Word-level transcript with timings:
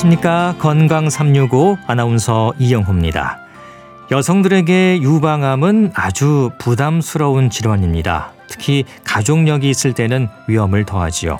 안녕하십니까. 0.00 0.54
건강 0.58 1.10
365 1.10 1.76
아나운서 1.86 2.54
이영호입니다. 2.58 3.38
여성들에게 4.10 5.00
유방암은 5.02 5.92
아주 5.94 6.50
부담스러운 6.58 7.50
질환입니다. 7.50 8.32
특히 8.48 8.84
가족력이 9.04 9.68
있을 9.68 9.92
때는 9.92 10.28
위험을 10.48 10.84
더하지요. 10.86 11.38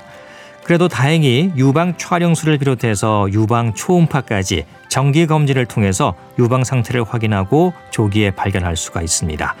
그래도 0.63 0.87
다행히 0.87 1.51
유방 1.55 1.97
촬영술을 1.97 2.59
비롯해서 2.59 3.27
유방 3.31 3.73
초음파까지 3.73 4.65
정기 4.89 5.25
검진을 5.25 5.65
통해서 5.65 6.13
유방 6.37 6.63
상태를 6.63 7.03
확인하고 7.03 7.73
조기에 7.89 8.31
발견할 8.31 8.75
수가 8.75 9.01
있습니다. 9.01 9.55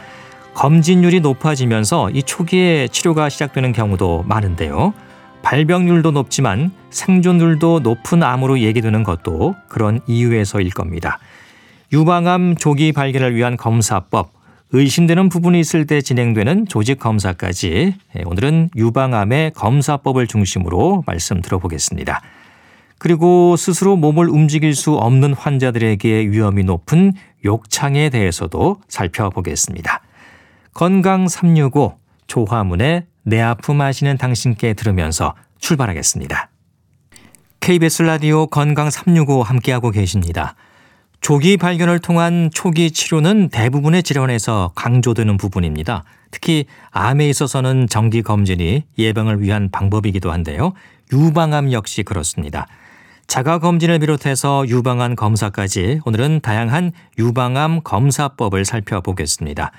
검진율이 0.53 1.21
높아지면서 1.21 2.11
이 2.11 2.21
초기에 2.21 2.87
치료가 2.89 3.29
시작되는 3.29 3.71
경우도 3.73 4.25
많은데요. 4.27 4.93
발병률도 5.43 6.11
높지만 6.11 6.71
생존율도 6.89 7.79
높은 7.79 8.23
암으로 8.23 8.59
얘기되는 8.59 9.03
것도 9.03 9.55
그런 9.67 9.99
이유에서일 10.07 10.69
겁니다. 10.71 11.19
유방암 11.93 12.55
조기 12.55 12.93
발견을 12.93 13.35
위한 13.35 13.57
검사법, 13.57 14.31
의심되는 14.73 15.27
부분이 15.29 15.59
있을 15.59 15.85
때 15.85 16.01
진행되는 16.01 16.67
조직 16.67 16.99
검사까지 16.99 17.95
예, 18.17 18.23
오늘은 18.25 18.69
유방암의 18.75 19.51
검사법을 19.51 20.27
중심으로 20.27 21.03
말씀 21.05 21.41
들어보겠습니다. 21.41 22.21
그리고 22.97 23.55
스스로 23.57 23.97
몸을 23.97 24.29
움직일 24.29 24.75
수 24.75 24.93
없는 24.93 25.33
환자들에게 25.33 26.29
위험이 26.29 26.63
높은 26.63 27.13
욕창에 27.43 28.09
대해서도 28.09 28.77
살펴보겠습니다. 28.87 30.01
건강 30.73 31.27
365 31.27 32.00
조화문의 32.31 33.07
내 33.23 33.41
아픔 33.41 33.81
아시는 33.81 34.17
당신께 34.17 34.73
들으면서 34.73 35.35
출발하겠습니다. 35.59 36.49
KBS 37.59 38.03
라디오 38.03 38.47
건강 38.47 38.89
365 38.89 39.43
함께하고 39.43 39.91
계십니다. 39.91 40.55
조기 41.19 41.57
발견을 41.57 41.99
통한 41.99 42.49
초기 42.53 42.89
치료는 42.89 43.49
대부분의 43.49 44.01
질환에서 44.01 44.71
강조되는 44.75 45.35
부분입니다. 45.35 46.05
특히 46.31 46.65
암에 46.91 47.27
있어서는 47.27 47.87
정기 47.87 48.21
검진이 48.21 48.85
예방을 48.97 49.41
위한 49.41 49.69
방법이기도 49.69 50.31
한데요. 50.31 50.71
유방암 51.11 51.73
역시 51.73 52.01
그렇습니다. 52.03 52.65
자가 53.27 53.59
검진을 53.59 53.99
비롯해서 53.99 54.65
유방암 54.69 55.17
검사까지 55.17 55.99
오늘은 56.05 56.39
다양한 56.41 56.93
유방암 57.19 57.81
검사법을 57.83 58.63
살펴보겠습니다. 58.63 59.71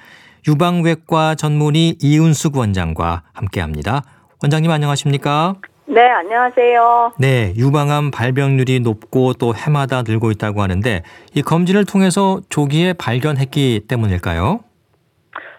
유방외과 0.47 1.37
전문의 1.37 1.97
이은숙 2.03 2.57
원장과 2.57 3.23
함께합니다. 3.33 4.03
원장님 4.43 4.71
안녕하십니까? 4.71 5.55
네, 5.87 6.01
안녕하세요. 6.01 7.13
네, 7.19 7.53
유방암 7.57 8.11
발병률이 8.11 8.81
높고 8.81 9.35
또 9.35 9.55
해마다 9.55 10.03
늘고 10.03 10.31
있다고 10.33 10.63
하는데 10.63 11.03
이 11.35 11.43
검진을 11.43 11.85
통해서 11.85 12.41
조기에 12.49 12.95
발견했기 12.95 13.87
때문일까요? 13.89 14.61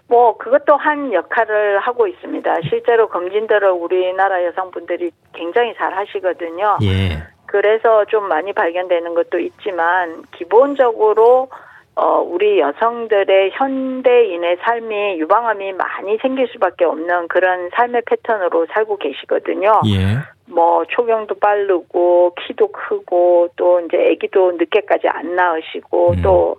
뭐 0.07 0.37
그것도 0.37 0.75
한 0.75 1.13
역할을 1.13 1.79
하고 1.79 2.07
있습니다. 2.07 2.55
실제로 2.69 3.07
검진들을 3.07 3.69
우리나라 3.71 4.43
여성분들이 4.45 5.11
굉장히 5.33 5.73
잘 5.77 5.95
하시거든요. 5.95 6.77
예. 6.83 7.23
그래서 7.45 8.03
좀 8.05 8.27
많이 8.27 8.51
발견되는 8.51 9.13
것도 9.13 9.39
있지만 9.39 10.23
기본적으로 10.35 11.49
어, 11.95 12.21
우리 12.21 12.59
여성들의 12.59 13.51
현대인의 13.53 14.57
삶이 14.63 15.19
유방암이 15.19 15.73
많이 15.73 16.17
생길 16.17 16.47
수밖에 16.47 16.85
없는 16.85 17.27
그런 17.27 17.69
삶의 17.75 18.01
패턴으로 18.05 18.65
살고 18.73 18.97
계시거든요. 18.97 19.81
예. 19.87 20.17
뭐 20.47 20.85
초경도 20.85 21.35
빠르고 21.35 22.35
키도 22.35 22.71
크고 22.71 23.49
또 23.55 23.79
이제 23.81 24.11
아기도 24.11 24.51
늦게까지 24.53 25.07
안 25.07 25.35
낳으시고 25.35 26.11
음. 26.11 26.21
또 26.23 26.57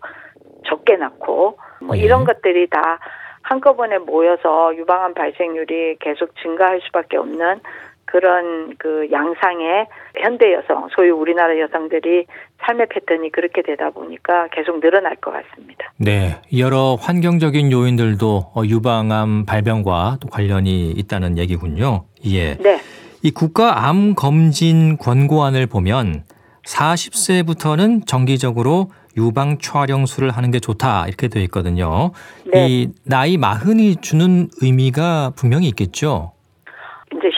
적게 0.67 0.97
낳고 0.97 1.59
뭐 1.81 1.97
예. 1.97 2.01
이런 2.01 2.25
것들이 2.25 2.69
다 2.69 3.01
한꺼번에 3.43 3.99
모여서 3.99 4.75
유방암 4.77 5.15
발생률이 5.15 5.97
계속 6.01 6.35
증가할 6.43 6.81
수밖에 6.87 7.17
없는 7.17 7.61
그런 8.07 8.75
그 8.79 9.09
양상의 9.11 9.87
현대 10.21 10.53
여성, 10.53 10.89
소위 10.95 11.11
우리나라 11.11 11.59
여성들이 11.59 12.27
삶의 12.67 12.87
패턴이 12.89 13.31
그렇게 13.33 13.63
되다 13.63 13.91
보니까 13.91 14.49
계속 14.49 14.81
늘어날 14.81 15.17
것 15.17 15.33
같습니다. 15.33 15.93
네, 15.99 16.41
여러 16.57 16.97
환경적인 17.01 17.73
요인들도 17.73 18.53
어, 18.55 18.63
유방암 18.65 19.47
발병과 19.47 20.19
또 20.21 20.29
관련이 20.29 20.93
있다는 20.93 21.39
얘기군요. 21.39 22.05
예. 22.27 22.57
네. 22.57 22.81
이 23.23 23.31
국가 23.31 23.89
암 23.89 24.15
검진 24.15 24.99
권고안을 24.99 25.67
보면 25.67 26.25
40세부터는 26.67 28.07
정기적으로 28.07 28.91
유방 29.17 29.59
촬영술을 29.59 30.31
하는 30.31 30.51
게 30.51 30.61
좋다 30.61 31.07
이렇게 31.07 31.29
되어 31.29 31.43
있거든요. 31.45 32.11
네. 32.53 32.67
이 32.69 32.89
나이 33.05 33.37
마흔이 33.37 33.97
주는 33.97 34.49
의미가 34.61 35.33
분명히 35.37 35.69
있겠죠. 35.69 36.34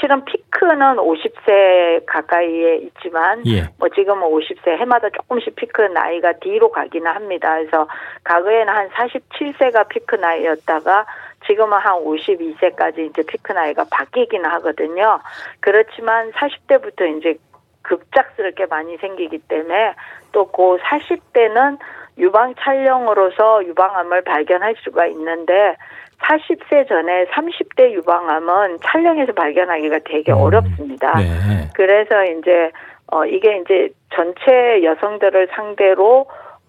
이제 0.06 0.08
실은 0.08 0.24
피크는 0.24 0.96
50세 0.96 2.06
가까이에 2.06 2.76
있지만 2.76 3.42
예. 3.46 3.68
뭐 3.78 3.88
지금은 3.88 4.28
50세 4.28 4.78
해마다 4.78 5.10
조금씩 5.10 5.56
피크 5.56 5.82
나이가 5.82 6.32
뒤로 6.34 6.70
가기는 6.70 7.10
합니다. 7.10 7.56
그래서 7.56 7.88
과거에는 8.24 8.72
한 8.72 8.88
47세가 8.90 9.88
피크 9.88 10.14
나이였다가 10.16 11.06
지금은 11.46 11.78
한 11.78 11.94
52세까지 12.04 13.10
이제 13.10 13.22
피크 13.22 13.52
나이가 13.52 13.84
바뀌기는 13.90 14.48
하거든요. 14.48 15.20
그렇지만 15.60 16.30
40대부터 16.32 17.18
이제 17.18 17.36
급작스럽게 17.82 18.66
많이 18.66 18.96
생기기 18.98 19.38
때문에 19.48 19.94
또 20.32 20.46
그 20.46 20.76
40대는 20.78 21.78
유방 22.18 22.54
촬영으로서 22.58 23.64
유방암을 23.64 24.22
발견할 24.22 24.74
수가 24.84 25.06
있는데 25.06 25.76
40세 26.18 26.88
전에 26.88 27.26
30대 27.26 27.92
유방암은 27.92 28.78
촬영해서 28.82 29.32
발견하기가 29.32 30.00
되게 30.04 30.32
음, 30.32 30.38
어렵습니다. 30.38 31.18
네. 31.18 31.68
그래서 31.74 32.24
이제 32.24 32.70
어 33.12 33.24
이게 33.24 33.58
이제 33.58 33.90
전체 34.14 34.82
여성들을 34.82 35.48
상대로 35.54 36.26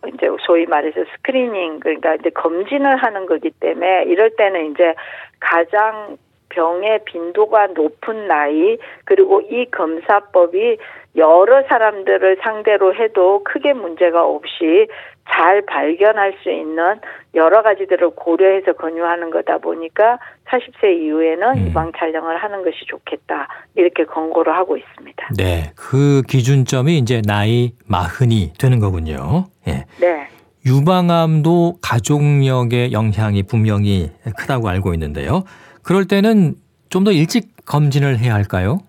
이제 0.07 0.28
소위 0.46 0.66
말해서 0.66 1.03
스크리닝 1.16 1.80
그러니까 1.80 2.16
이제 2.16 2.30
검진을 2.30 2.97
하는 2.97 3.25
거기 3.25 3.50
때문에 3.50 4.03
이럴 4.03 4.30
때는 4.36 4.72
이제 4.72 4.94
가장 5.40 6.18
병의 6.50 7.02
빈도가 7.06 7.68
높은 7.68 8.28
나이 8.28 8.78
그리고 9.06 9.41
이 9.41 9.66
검사법이 9.72 10.78
여러 11.17 11.63
사람들을 11.67 12.38
상대로 12.44 12.94
해도 12.94 13.44
크게 13.44 13.73
문제가 13.73 14.23
없이 14.25 14.88
잘 15.29 15.61
발견할 15.66 16.35
수 16.41 16.50
있는 16.51 17.00
여러 17.35 17.61
가지들을 17.61 18.11
고려해서 18.11 18.73
권유하는 18.73 19.29
거다 19.29 19.57
보니까 19.57 20.19
40세 20.47 21.01
이후에는 21.01 21.47
음. 21.57 21.67
유방 21.67 21.91
촬영을 21.97 22.38
하는 22.38 22.63
것이 22.63 22.77
좋겠다 22.88 23.47
이렇게 23.75 24.06
권고를 24.06 24.56
하고 24.56 24.77
있습니다. 24.77 25.27
네, 25.38 25.72
그 25.75 26.22
기준점이 26.27 26.97
이제 26.97 27.22
나이 27.25 27.73
마흔이 27.88 28.53
되는 28.57 28.79
거군요. 28.79 29.45
예. 29.68 29.86
네. 30.00 30.27
유방암도 30.65 31.80
가족력의 31.81 32.92
영향이 32.94 33.44
분명히 33.44 34.12
크다고 34.38 34.69
알고 34.69 34.94
있는데요. 34.94 35.44
그럴 35.83 36.06
때는 36.06 36.56
좀 36.89 37.03
더 37.03 37.12
일찍 37.12 37.65
검진을 37.65 38.19
해야 38.19 38.33
할까요? 38.33 38.80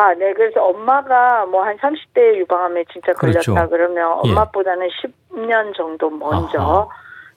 아, 0.00 0.14
네. 0.14 0.32
그래서 0.32 0.64
엄마가 0.64 1.44
뭐 1.46 1.62
한 1.62 1.76
30대 1.76 2.36
유방암에 2.36 2.84
진짜 2.92 3.12
걸렸다 3.12 3.40
그렇죠. 3.66 3.68
그러면 3.70 4.18
예. 4.24 4.30
엄마보다는 4.30 4.88
10년 4.88 5.74
정도 5.76 6.08
먼저 6.08 6.58
아하. 6.58 6.88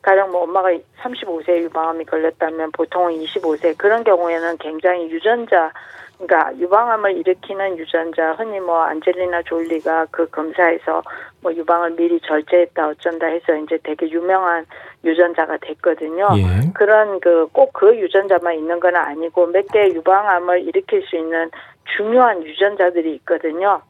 가령 0.02 0.32
뭐 0.32 0.44
엄마가 0.44 0.70
35세 1.02 1.60
유방암이 1.64 2.06
걸렸다면 2.06 2.72
보통은 2.72 3.14
25세 3.22 3.78
그런 3.78 4.04
경우에는 4.04 4.58
굉장히 4.60 5.10
유전자 5.10 5.72
그러니까 6.20 6.56
유방암을 6.58 7.18
일으키는 7.18 7.78
유전자 7.78 8.32
흔히 8.34 8.60
뭐 8.60 8.82
안젤리나 8.84 9.42
졸리가 9.44 10.08
그 10.12 10.30
검사에서 10.30 11.02
뭐 11.42 11.54
유방을 11.54 11.92
미리 11.92 12.20
절제했다 12.22 12.88
어쩐다 12.90 13.28
해서 13.28 13.56
이제 13.56 13.78
되게 13.84 14.10
유명한 14.10 14.66
유전자가 15.04 15.58
됐거든요. 15.58 16.30
예. 16.38 16.72
그런 16.74 17.20
그 17.20 17.48
꼭그 17.52 17.98
유전자만 17.98 18.56
있는 18.56 18.80
건 18.80 18.96
아니고 18.96 19.48
몇 19.48 19.66
개 19.74 19.88
유방암을 19.90 20.62
일으킬 20.68 21.02
수 21.08 21.18
있는 21.18 21.50
중요한 21.98 22.44
유전자들이 22.44 23.14
있거든요. 23.16 23.82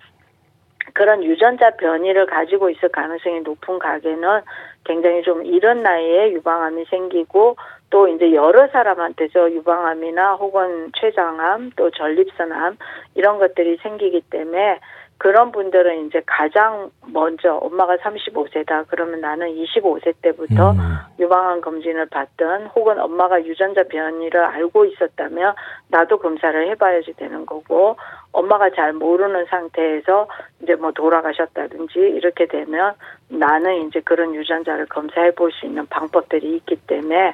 그런 0.93 1.23
유전자 1.23 1.71
변이를 1.71 2.25
가지고 2.25 2.69
있을 2.69 2.89
가능성이 2.89 3.41
높은 3.41 3.79
가게는 3.79 4.41
굉장히 4.83 5.23
좀 5.23 5.45
이른 5.45 5.81
나이에 5.81 6.33
유방암이 6.33 6.85
생기고 6.89 7.55
또 7.89 8.07
이제 8.07 8.33
여러 8.33 8.67
사람한테서 8.67 9.51
유방암이나 9.53 10.33
혹은 10.33 10.91
췌장암 10.99 11.71
또 11.75 11.89
전립선암 11.91 12.77
이런 13.15 13.39
것들이 13.39 13.77
생기기 13.77 14.21
때문에 14.29 14.79
그런 15.17 15.51
분들은 15.51 16.07
이제 16.07 16.21
가장 16.25 16.91
먼저 17.07 17.55
엄마가 17.55 17.95
35세다 17.97 18.85
그러면 18.89 19.21
나는 19.21 19.47
25세 19.55 20.13
때부터 20.21 20.71
음. 20.71 20.77
유방암 21.19 21.61
검진을 21.61 22.07
받든 22.07 22.67
혹은 22.75 22.99
엄마가 22.99 23.45
유전자 23.45 23.83
변이를 23.83 24.43
알고 24.43 24.85
있었다면 24.85 25.55
나도 25.87 26.19
검사를 26.19 26.69
해봐야지 26.69 27.13
되는 27.13 27.45
거고 27.45 27.95
엄마가 28.33 28.71
잘 28.71 28.91
모르는 28.93 29.45
상태에서 29.45 30.27
이제 30.61 30.75
뭐 30.75 30.91
돌아가셨다든지 30.91 31.99
이렇게 31.99 32.45
되면 32.47 32.93
나는 33.29 33.87
이제 33.87 34.01
그런 34.01 34.35
유전자를 34.35 34.87
검사해 34.87 35.31
볼 35.35 35.53
수 35.53 35.65
있는 35.65 35.85
방법들이 35.87 36.55
있기 36.57 36.75
때문에 36.87 37.33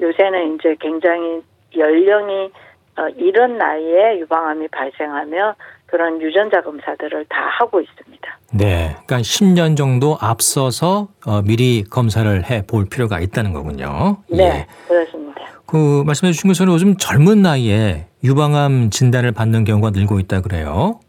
요새는 0.00 0.54
이제 0.54 0.76
굉장히 0.80 1.42
연령이 1.76 2.50
어, 2.96 3.08
이런 3.16 3.56
나이에 3.56 4.18
유방암이 4.18 4.68
발생하면 4.68 5.54
그런 5.90 6.20
유전자 6.22 6.60
검사들을 6.62 7.26
다 7.28 7.36
하고 7.58 7.80
있습니다. 7.80 8.38
네. 8.52 8.90
그러니까 9.06 9.18
10년 9.18 9.76
정도 9.76 10.16
앞서서 10.20 11.08
어, 11.26 11.42
미리 11.42 11.82
검사를 11.84 12.30
해 12.50 12.62
볼 12.66 12.86
필요가 12.88 13.20
있다는 13.20 13.52
거군요. 13.52 14.18
네, 14.28 14.44
예. 14.44 14.66
그렇습니다. 14.88 15.40
그 15.66 16.02
말씀해 16.06 16.32
주신 16.32 16.48
것처럼 16.48 16.74
요즘 16.74 16.96
젊은 16.96 17.42
나이에 17.42 18.06
유방암 18.24 18.90
진단을 18.90 19.32
받는 19.32 19.64
경우가 19.64 19.90
늘고 19.90 20.18
있다 20.20 20.40
그래요. 20.42 21.00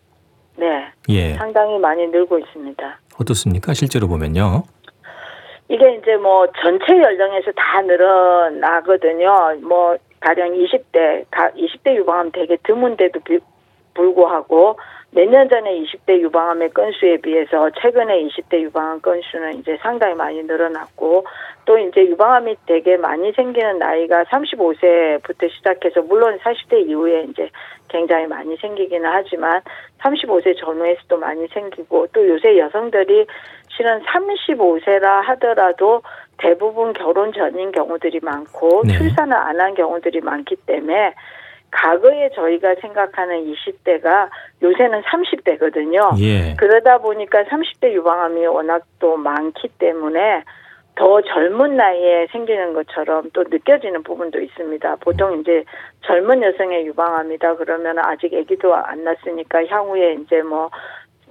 네, 0.57 0.85
예. 1.09 1.33
상당히 1.35 1.77
많이 1.79 2.07
늘고 2.07 2.39
있습니다. 2.39 2.99
어떻습니까? 3.19 3.73
실제로 3.73 4.07
보면요. 4.07 4.63
이게 5.69 5.95
이제 5.95 6.15
뭐 6.17 6.45
전체 6.61 6.85
연령에서 7.01 7.51
다 7.55 7.81
늘어나거든요. 7.81 9.55
뭐 9.67 9.95
가령 10.19 10.53
20대, 10.53 11.25
20대 11.31 11.95
유방암 11.95 12.31
되게 12.33 12.57
드문데도 12.63 13.19
비- 13.21 13.39
불구하고 13.93 14.77
몇 15.13 15.27
년 15.27 15.49
전에 15.49 15.81
20대 15.81 16.21
유방암의 16.21 16.69
건수에 16.69 17.17
비해서 17.17 17.69
최근에 17.81 18.23
20대 18.27 18.61
유방암 18.61 19.01
건수는 19.01 19.55
이제 19.59 19.77
상당히 19.81 20.15
많이 20.15 20.41
늘어났고 20.43 21.25
또 21.65 21.77
이제 21.77 22.05
유방암이 22.05 22.55
되게 22.65 22.95
많이 22.95 23.33
생기는 23.33 23.77
나이가 23.77 24.23
35세부터 24.23 25.51
시작해서 25.51 26.01
물론 26.03 26.37
40대 26.39 26.87
이후에 26.87 27.25
이제 27.29 27.49
굉장히 27.89 28.25
많이 28.27 28.55
생기기는 28.55 29.09
하지만 29.11 29.61
35세 29.99 30.57
전후에서도 30.57 31.17
많이 31.17 31.45
생기고 31.47 32.07
또 32.13 32.27
요새 32.29 32.57
여성들이 32.57 33.25
실은 33.75 34.01
35세라 34.03 35.21
하더라도 35.23 36.01
대부분 36.37 36.93
결혼 36.93 37.33
전인 37.33 37.71
경우들이 37.73 38.21
많고 38.23 38.83
네. 38.85 38.97
출산을 38.97 39.35
안 39.35 39.59
한 39.59 39.73
경우들이 39.75 40.21
많기 40.21 40.55
때문에 40.55 41.13
과거에 41.71 42.29
저희가 42.35 42.75
생각하는 42.81 43.45
20대가 43.45 44.29
요새는 44.61 45.01
30대거든요. 45.01 46.19
예. 46.21 46.55
그러다 46.57 46.99
보니까 46.99 47.43
30대 47.43 47.93
유방암이 47.93 48.45
워낙 48.47 48.83
또 48.99 49.17
많기 49.17 49.69
때문에 49.79 50.43
더 50.95 51.21
젊은 51.21 51.77
나이에 51.77 52.27
생기는 52.31 52.73
것처럼 52.73 53.29
또 53.33 53.43
느껴지는 53.49 54.03
부분도 54.03 54.39
있습니다. 54.39 54.97
보통 54.97 55.39
이제 55.39 55.63
젊은 56.01 56.43
여성의 56.43 56.85
유방암이다 56.87 57.55
그러면 57.55 57.97
아직 57.99 58.33
아기도 58.35 58.75
안 58.75 59.03
낳았으니까 59.05 59.65
향후에 59.67 60.15
이제 60.15 60.41
뭐 60.43 60.69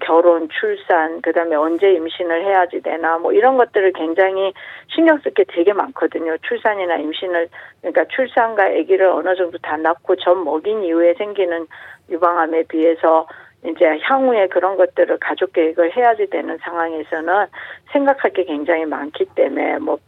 결혼, 0.00 0.48
출산, 0.48 1.20
그다음에 1.22 1.56
언제 1.56 1.92
임신을 1.92 2.44
해야지 2.44 2.80
되나 2.80 3.18
뭐 3.18 3.32
이런 3.32 3.56
것들을 3.56 3.92
굉장히 3.92 4.52
신경 4.88 5.18
쓸 5.20 5.32
게 5.32 5.44
되게 5.44 5.72
많거든요. 5.72 6.36
출산이나 6.38 6.96
임신을 6.96 7.48
그러니까 7.80 8.04
출산과 8.06 8.64
아기를 8.64 9.06
어느 9.06 9.34
정도 9.36 9.58
다 9.58 9.76
낳고 9.76 10.16
젖 10.16 10.34
먹인 10.34 10.82
이후에 10.82 11.14
생기는 11.14 11.66
유방암에 12.10 12.64
비해서 12.64 13.26
이제 13.64 13.98
향후에 14.02 14.48
그런 14.48 14.76
것들을 14.76 15.18
가족 15.20 15.52
계획을 15.52 15.96
해야지 15.96 16.28
되는 16.30 16.56
상황에서는 16.58 17.46
생각할 17.92 18.32
게 18.32 18.44
굉장히 18.44 18.86
많기 18.86 19.26
때문에 19.34 19.78
뭐 19.78 19.98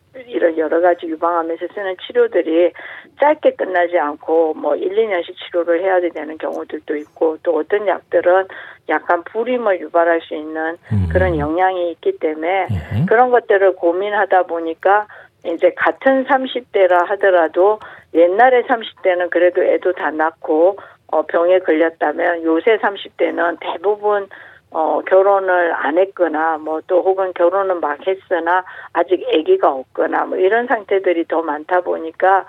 여러 0.62 0.80
가지 0.80 1.06
유방암에서 1.06 1.66
쓰는 1.74 1.96
치료들이 2.06 2.72
짧게 3.20 3.56
끝나지 3.56 3.98
않고 3.98 4.54
뭐 4.54 4.76
1, 4.76 4.88
2년씩 4.88 5.34
치료를 5.36 5.82
해야 5.82 6.00
되는 6.00 6.38
경우들도 6.38 6.96
있고 6.96 7.36
또 7.42 7.56
어떤 7.58 7.86
약들은 7.86 8.46
약간 8.88 9.22
불임을 9.24 9.80
유발할 9.80 10.20
수 10.22 10.34
있는 10.34 10.76
음. 10.92 11.08
그런 11.10 11.38
영향이 11.38 11.92
있기 11.92 12.18
때문에 12.18 12.68
예. 12.70 13.06
그런 13.06 13.30
것들을 13.30 13.74
고민하다 13.76 14.44
보니까 14.44 15.06
이제 15.44 15.72
같은 15.76 16.24
30대라 16.24 17.06
하더라도 17.08 17.80
옛날에 18.14 18.62
30대는 18.62 19.30
그래도 19.30 19.62
애도 19.62 19.92
다 19.92 20.10
낳고 20.10 20.76
어 21.08 21.22
병에 21.22 21.58
걸렸다면 21.58 22.44
요새 22.44 22.78
30대는 22.78 23.58
대부분 23.60 24.28
어 24.74 25.00
결혼을 25.06 25.74
안 25.74 25.98
했거나 25.98 26.58
뭐 26.58 26.80
또 26.86 27.02
혹은 27.02 27.32
결혼은 27.34 27.80
막 27.80 27.98
했으나 28.06 28.64
아직 28.92 29.24
아기가 29.34 29.70
없거나 29.70 30.24
뭐 30.24 30.38
이런 30.38 30.66
상태들이 30.66 31.26
더 31.28 31.42
많다 31.42 31.80
보니까 31.82 32.44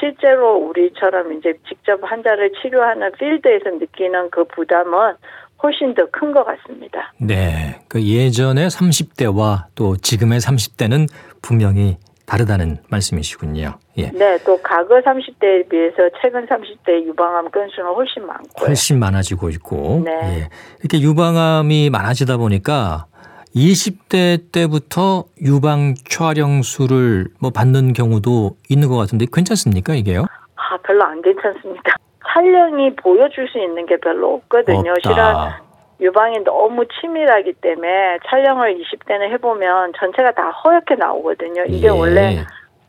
실제로 0.00 0.56
우리처럼 0.56 1.32
이제 1.34 1.54
직접 1.68 2.00
환자를 2.02 2.52
치료하는 2.60 3.12
필드에서 3.12 3.70
느끼는 3.70 4.30
그 4.30 4.44
부담은 4.44 5.14
훨씬 5.62 5.94
더 5.94 6.06
큰 6.12 6.32
것 6.32 6.44
같습니다. 6.44 7.12
네. 7.18 7.80
그 7.88 8.02
예전의 8.02 8.68
30대와 8.68 9.66
또 9.74 9.96
지금의 9.96 10.40
30대는 10.40 11.08
분명히 11.42 11.96
다르다는 12.26 12.78
말씀이시군요. 12.90 13.78
예. 13.98 14.10
네, 14.10 14.38
또 14.44 14.60
과거 14.62 15.00
30대에 15.00 15.68
비해서 15.68 15.96
최근 16.20 16.44
30대 16.46 17.04
유방암 17.06 17.50
건수는 17.50 17.94
훨씬 17.94 18.26
많고요. 18.26 18.66
훨씬 18.66 18.98
많아지고 18.98 19.48
있고. 19.50 20.02
네. 20.04 20.10
예. 20.12 20.48
이렇게 20.80 21.00
유방암이 21.00 21.90
많아지다 21.90 22.36
보니까 22.36 23.06
20대 23.54 24.52
때부터 24.52 25.24
유방 25.40 25.94
촬영술을 26.08 27.28
뭐 27.40 27.50
받는 27.50 27.92
경우도 27.94 28.56
있는 28.68 28.88
것 28.88 28.96
같은데 28.96 29.26
괜찮습니까 29.32 29.94
이게요? 29.94 30.26
아, 30.56 30.76
별로 30.84 31.04
안 31.04 31.22
괜찮습니다. 31.22 31.96
촬영이 32.34 32.96
보여줄 32.96 33.48
수 33.48 33.58
있는 33.58 33.86
게 33.86 33.96
별로 33.98 34.34
없거든요. 34.34 34.92
없다. 34.92 35.62
유방이 36.00 36.44
너무 36.44 36.84
치밀하기 36.86 37.54
때문에 37.54 38.18
촬영을 38.26 38.76
20대는 38.78 39.30
해보면 39.32 39.92
전체가 39.96 40.32
다 40.32 40.50
허옇게 40.50 40.96
나오거든요. 40.96 41.64
이게 41.66 41.86
예. 41.86 41.90
원래 41.90 42.36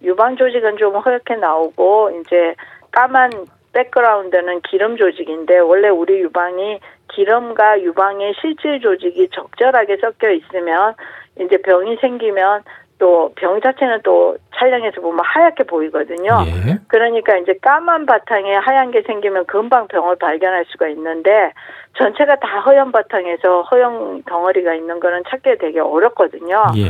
유방 0.02 0.36
조직은 0.36 0.78
좀 0.78 0.96
허옇게 0.96 1.36
나오고 1.36 2.22
이제 2.22 2.56
까만 2.92 3.32
백그라운드는 3.74 4.62
기름 4.62 4.98
조직인데 4.98 5.60
원래 5.60 5.90
우리 5.90 6.20
유방이 6.20 6.80
기름과 7.10 7.82
유방의 7.82 8.34
실질 8.42 8.80
조직이 8.82 9.30
적절하게 9.30 9.98
섞여 9.98 10.32
있으면 10.32 10.96
이제 11.40 11.58
병이 11.58 11.98
생기면 11.98 12.64
또 13.00 13.27
병 13.36 13.62
자체는 13.62 14.01
또 14.04 14.38
촬영해서 14.56 15.01
보면 15.01 15.20
하얗게 15.24 15.63
보이거든요. 15.63 16.44
예. 16.46 16.80
그러니까 16.88 17.38
이제 17.38 17.54
까만 17.62 18.06
바탕에 18.06 18.56
하얀 18.56 18.92
게 18.92 19.01
생기면 19.04 19.46
금방 19.46 19.88
병을 19.88 20.18
발견할 20.18 20.66
수가 20.70 20.88
있는데 20.89 21.54
전체가 21.98 22.36
다 22.38 22.60
허연 22.62 22.92
바탕에서 22.92 23.63
허연 23.63 24.24
덩어리가 24.24 24.74
있는 24.74 25.00
거는 25.00 25.24
찾기 25.30 25.58
되게 25.60 25.80
어렵거든요. 25.80 26.66
예. 26.77 26.89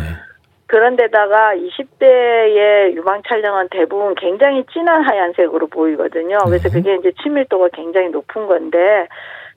그런데다가 0.67 1.53
20대의 1.55 2.93
유방 2.93 3.23
촬영은 3.27 3.69
대부분 3.71 4.15
굉장히 4.15 4.65
진한 4.71 5.03
하얀색으로 5.03 5.67
보이거든요. 5.67 6.39
그래서 6.45 6.67
네. 6.69 6.73
그게 6.75 6.95
이제 6.95 7.11
친밀도가 7.23 7.69
굉장히 7.73 8.09
높은 8.09 8.47
건데 8.47 9.07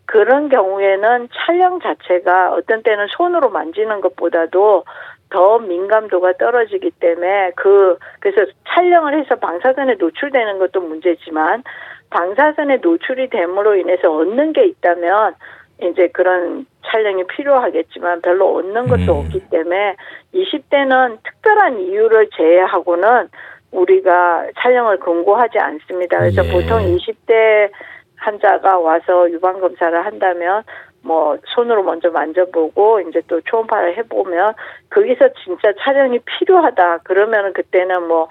그런 0.07 0.49
경우에는 0.49 1.29
촬영 1.33 1.81
자체가 1.81 2.53
어떤 2.53 2.83
때는 2.83 3.07
손으로 3.17 3.51
만지는 3.51 4.01
것보다도 4.01 4.85
더 5.31 5.59
민감도가 5.59 6.35
떨어지기 6.35 6.91
때문에 7.01 7.53
그 7.57 7.97
그래서 8.19 8.51
촬영을 8.69 9.19
해서 9.19 9.37
방사선에 9.37 9.95
노출되는 9.95 10.59
것도 10.59 10.81
문제지만 10.81 11.63
방사선에 12.11 12.79
노출이 12.79 13.31
됨으로 13.31 13.77
인해서 13.77 14.13
얻는 14.13 14.53
게 14.53 14.67
있다면 14.67 15.35
이제 15.83 16.09
그런 16.09 16.67
촬영이 16.87 17.25
필요하겠지만 17.29 18.21
별로 18.21 18.57
얻는 18.57 18.89
것도 18.89 19.13
음. 19.15 19.19
없기 19.21 19.49
때문에 19.51 19.97
20대는 20.35 21.19
특별한 21.23 21.81
이유를 21.81 22.29
제외하고는 22.37 23.29
우리가 23.73 24.49
촬영을 24.59 24.99
권고하지 24.99 25.59
않습니다. 25.59 26.19
그래서 26.19 26.45
예. 26.45 26.51
보통 26.51 26.81
20대 26.81 27.71
환자가 28.17 28.79
와서 28.79 29.31
유방 29.31 29.61
검사를 29.61 30.05
한다면 30.05 30.65
뭐 31.03 31.37
손으로 31.55 31.83
먼저 31.83 32.11
만져보고 32.11 33.01
이제 33.01 33.23
또 33.27 33.41
초음파를 33.41 33.97
해보면 33.99 34.55
거기서 34.91 35.31
진짜 35.45 35.73
촬영이 35.81 36.21
필요하다 36.21 36.99
그러면은 36.99 37.53
그때는 37.53 38.07
뭐 38.07 38.29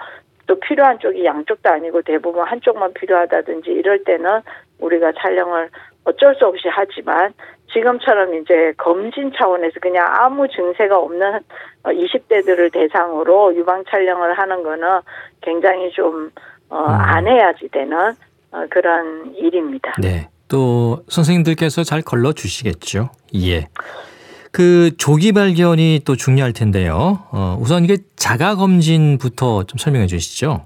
또 0.49 0.59
필요한 0.59 0.97
쪽이 0.97 1.23
양쪽도 1.23 1.69
아니고 1.69 2.01
대부분 2.01 2.43
한쪽만 2.43 2.93
필요하다든지 2.95 3.69
이럴 3.69 4.03
때는 4.03 4.41
우리가 4.79 5.11
촬영을 5.21 5.69
어쩔 6.05 6.33
수 6.35 6.47
없이 6.47 6.67
하지만 6.71 7.31
지금처럼 7.71 8.33
이제 8.33 8.73
검진 8.75 9.31
차원에서 9.31 9.79
그냥 9.79 10.07
아무 10.09 10.47
증세가 10.47 10.97
없는 10.97 11.41
20대들을 11.83 12.73
대상으로 12.73 13.55
유방 13.55 13.83
촬영을 13.91 14.33
하는 14.39 14.63
거는 14.63 15.01
굉장히 15.41 15.91
좀, 15.91 16.31
어, 16.69 16.79
음. 16.79 16.89
안 16.89 17.27
해야지 17.27 17.69
되는 17.69 17.95
어, 18.51 18.65
그런 18.71 19.35
일입니다. 19.35 19.93
네. 20.01 20.27
또 20.49 21.03
선생님들께서 21.07 21.83
잘 21.83 22.01
걸러 22.01 22.33
주시겠죠. 22.33 23.09
예. 23.35 23.67
그 24.51 24.91
조기 24.97 25.31
발견이 25.31 26.01
또 26.05 26.15
중요할 26.15 26.53
텐데요. 26.53 27.23
어, 27.31 27.57
우선 27.61 27.85
이게 27.85 27.97
자가 28.15 28.55
검진부터 28.55 29.63
좀 29.63 29.77
설명해 29.77 30.07
주시죠. 30.07 30.65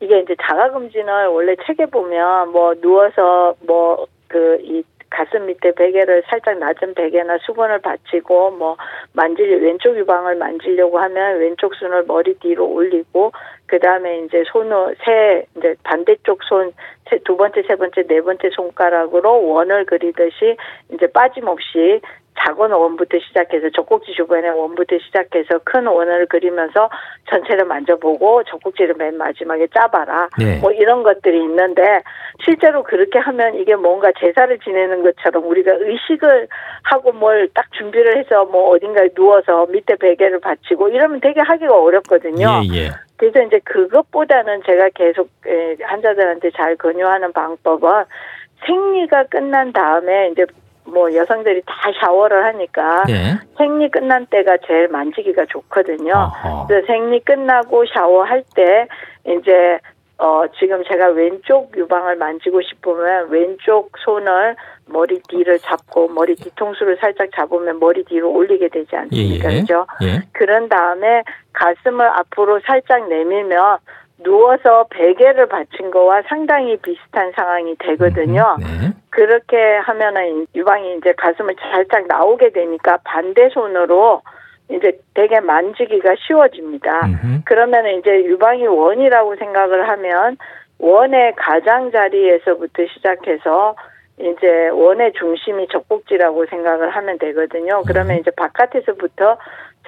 이게 0.00 0.20
이제 0.20 0.36
자가 0.46 0.70
검진을 0.70 1.28
원래 1.28 1.56
책에 1.66 1.86
보면 1.86 2.52
뭐 2.52 2.74
누워서 2.80 3.54
뭐 3.66 4.06
그 4.28 4.58
이 4.62 4.82
가슴 5.14 5.46
밑에 5.46 5.72
베개를 5.72 6.24
살짝 6.28 6.58
낮은 6.58 6.94
베개나 6.94 7.38
수건을 7.46 7.78
받치고 7.80 8.50
뭐 8.52 8.76
만질 9.12 9.62
왼쪽 9.62 9.96
유방을 9.96 10.34
만지려고 10.34 10.98
하면 10.98 11.38
왼쪽 11.38 11.74
손을 11.76 12.04
머리 12.04 12.34
뒤로 12.40 12.66
올리고 12.66 13.32
그 13.66 13.78
다음에 13.78 14.20
이제 14.20 14.42
손을 14.52 14.96
세 15.04 15.46
이제 15.56 15.76
반대쪽 15.84 16.42
손 16.42 16.72
두 17.24 17.36
번째 17.36 17.62
세 17.66 17.76
번째 17.76 18.02
네 18.06 18.20
번째 18.20 18.50
손가락으로 18.50 19.46
원을 19.46 19.84
그리듯이 19.84 20.56
이제 20.92 21.06
빠짐없이 21.06 22.00
작은 22.40 22.72
원부터 22.72 23.18
시작해서 23.20 23.70
젖꼭지 23.70 24.12
주변에 24.12 24.48
원부터 24.48 24.98
시작해서 24.98 25.60
큰 25.64 25.86
원을 25.86 26.26
그리면서 26.26 26.90
전체를 27.30 27.64
만져보고 27.64 28.42
젖꼭지를 28.44 28.96
맨 28.98 29.16
마지막에 29.16 29.68
짜봐라. 29.68 30.28
네. 30.38 30.58
뭐 30.60 30.70
이런 30.72 31.02
것들이 31.02 31.40
있는데 31.42 32.02
실제로 32.44 32.82
그렇게 32.82 33.18
하면 33.20 33.54
이게 33.54 33.76
뭔가 33.76 34.10
제사를 34.18 34.58
지내는 34.58 35.02
것처럼 35.02 35.46
우리가 35.46 35.72
의식을 35.78 36.48
하고 36.82 37.12
뭘 37.12 37.48
딱 37.54 37.70
준비를 37.72 38.18
해서 38.18 38.44
뭐 38.46 38.70
어딘가에 38.70 39.08
누워서 39.14 39.66
밑에 39.66 39.96
베개를 39.96 40.40
받치고 40.40 40.88
이러면 40.88 41.20
되게 41.20 41.40
하기가 41.40 41.78
어렵거든요. 41.80 42.62
예, 42.72 42.76
예. 42.76 42.90
그래서 43.16 43.42
이제 43.42 43.60
그것보다는 43.64 44.62
제가 44.66 44.88
계속 44.94 45.28
에, 45.46 45.76
환자들한테 45.82 46.50
잘 46.50 46.76
권유하는 46.76 47.32
방법은 47.32 48.04
생리가 48.66 49.24
끝난 49.24 49.72
다음에 49.72 50.30
이제 50.32 50.44
뭐 50.94 51.12
여성들이 51.14 51.62
다 51.66 51.90
샤워를 52.00 52.44
하니까 52.44 53.02
네. 53.06 53.34
생리 53.58 53.90
끝난 53.90 54.24
때가 54.26 54.58
제일 54.66 54.88
만지기가 54.88 55.46
좋거든요. 55.46 56.12
어허. 56.12 56.66
그래서 56.68 56.86
생리 56.86 57.20
끝나고 57.20 57.84
샤워할 57.86 58.44
때 58.54 58.86
이제 59.26 59.78
어 60.16 60.44
지금 60.58 60.84
제가 60.84 61.08
왼쪽 61.08 61.76
유방을 61.76 62.16
만지고 62.16 62.62
싶으면 62.62 63.28
왼쪽 63.30 63.90
손을 63.98 64.54
머리 64.86 65.20
뒤를 65.28 65.58
잡고 65.58 66.08
머리 66.08 66.36
뒤통수를 66.36 66.96
살짝 67.00 67.28
잡으면 67.34 67.80
머리 67.80 68.04
뒤로 68.04 68.30
올리게 68.30 68.68
되지 68.68 68.94
않습니까? 68.94 69.50
예, 69.50 69.56
예. 69.56 69.60
그죠? 69.60 69.86
예. 70.02 70.20
그런 70.32 70.68
다음에 70.68 71.24
가슴을 71.52 72.06
앞으로 72.06 72.60
살짝 72.64 73.08
내밀면 73.08 73.78
누워서 74.22 74.86
베개를 74.90 75.46
받친 75.46 75.90
거와 75.90 76.22
상당히 76.28 76.76
비슷한 76.76 77.32
상황이 77.34 77.74
되거든요. 77.78 78.56
네. 78.58 78.92
그렇게 79.10 79.76
하면은 79.76 80.46
유방이 80.54 80.96
이제 80.96 81.12
가슴을 81.16 81.54
살짝 81.72 82.06
나오게 82.06 82.50
되니까 82.50 82.98
반대 83.04 83.48
손으로 83.50 84.22
이제 84.70 84.98
되게 85.14 85.40
만지기가 85.40 86.14
쉬워집니다. 86.26 87.06
음흠. 87.06 87.40
그러면 87.44 87.86
이제 87.98 88.24
유방이 88.24 88.66
원이라고 88.66 89.36
생각을 89.36 89.88
하면 89.88 90.36
원의 90.78 91.34
가장자리에서부터 91.36 92.86
시작해서 92.94 93.76
이제 94.18 94.68
원의 94.68 95.12
중심이 95.14 95.66
젖꼭지라고 95.68 96.46
생각을 96.46 96.90
하면 96.90 97.18
되거든요. 97.18 97.82
그러면 97.86 98.18
이제 98.18 98.30
바깥에서부터 98.30 99.38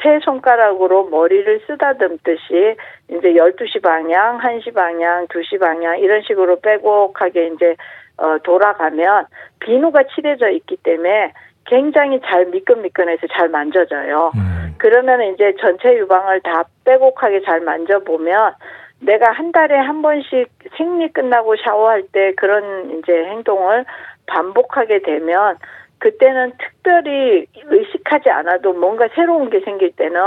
세 0.03 0.19
손가락으로 0.25 1.09
머리를 1.09 1.61
쓰다듬듯이 1.67 2.77
이제 3.09 3.33
12시 3.33 3.83
방향, 3.83 4.39
1시 4.39 4.75
방향, 4.75 5.27
2시 5.27 5.59
방향 5.59 5.99
이런 5.99 6.23
식으로 6.23 6.61
빼곡하게 6.61 7.53
이제 7.55 7.77
어 8.19 8.39
돌아가면 8.43 9.27
비누가 9.61 10.05
칠해져 10.15 10.51
있기 10.51 10.77
때문에 10.83 11.33
굉장히 11.67 12.21
잘 12.25 12.47
미끈미끈해서 12.47 13.27
잘 13.37 13.49
만져져요. 13.49 14.33
음. 14.37 14.75
그러면 14.79 15.23
이제 15.35 15.55
전체 15.61 15.95
유방을 15.95 16.41
다 16.41 16.65
빼곡하게 16.85 17.43
잘 17.43 17.61
만져보면 17.61 18.55
내가 19.01 19.33
한 19.33 19.53
달에 19.53 19.77
한 19.77 20.01
번씩 20.03 20.49
생리 20.77 21.13
끝나고 21.13 21.57
샤워할 21.57 22.03
때 22.13 22.33
그런 22.37 22.99
이제 22.99 23.13
행동을 23.13 23.85
반복하게 24.27 25.01
되면 25.01 25.57
그때는 25.99 26.53
특별히 26.59 27.47
의식하지 27.65 28.31
않아도 28.31 28.73
뭔가 28.73 29.09
새로운 29.15 29.51
게 29.51 29.61
생길 29.61 29.93
때는 29.93 30.21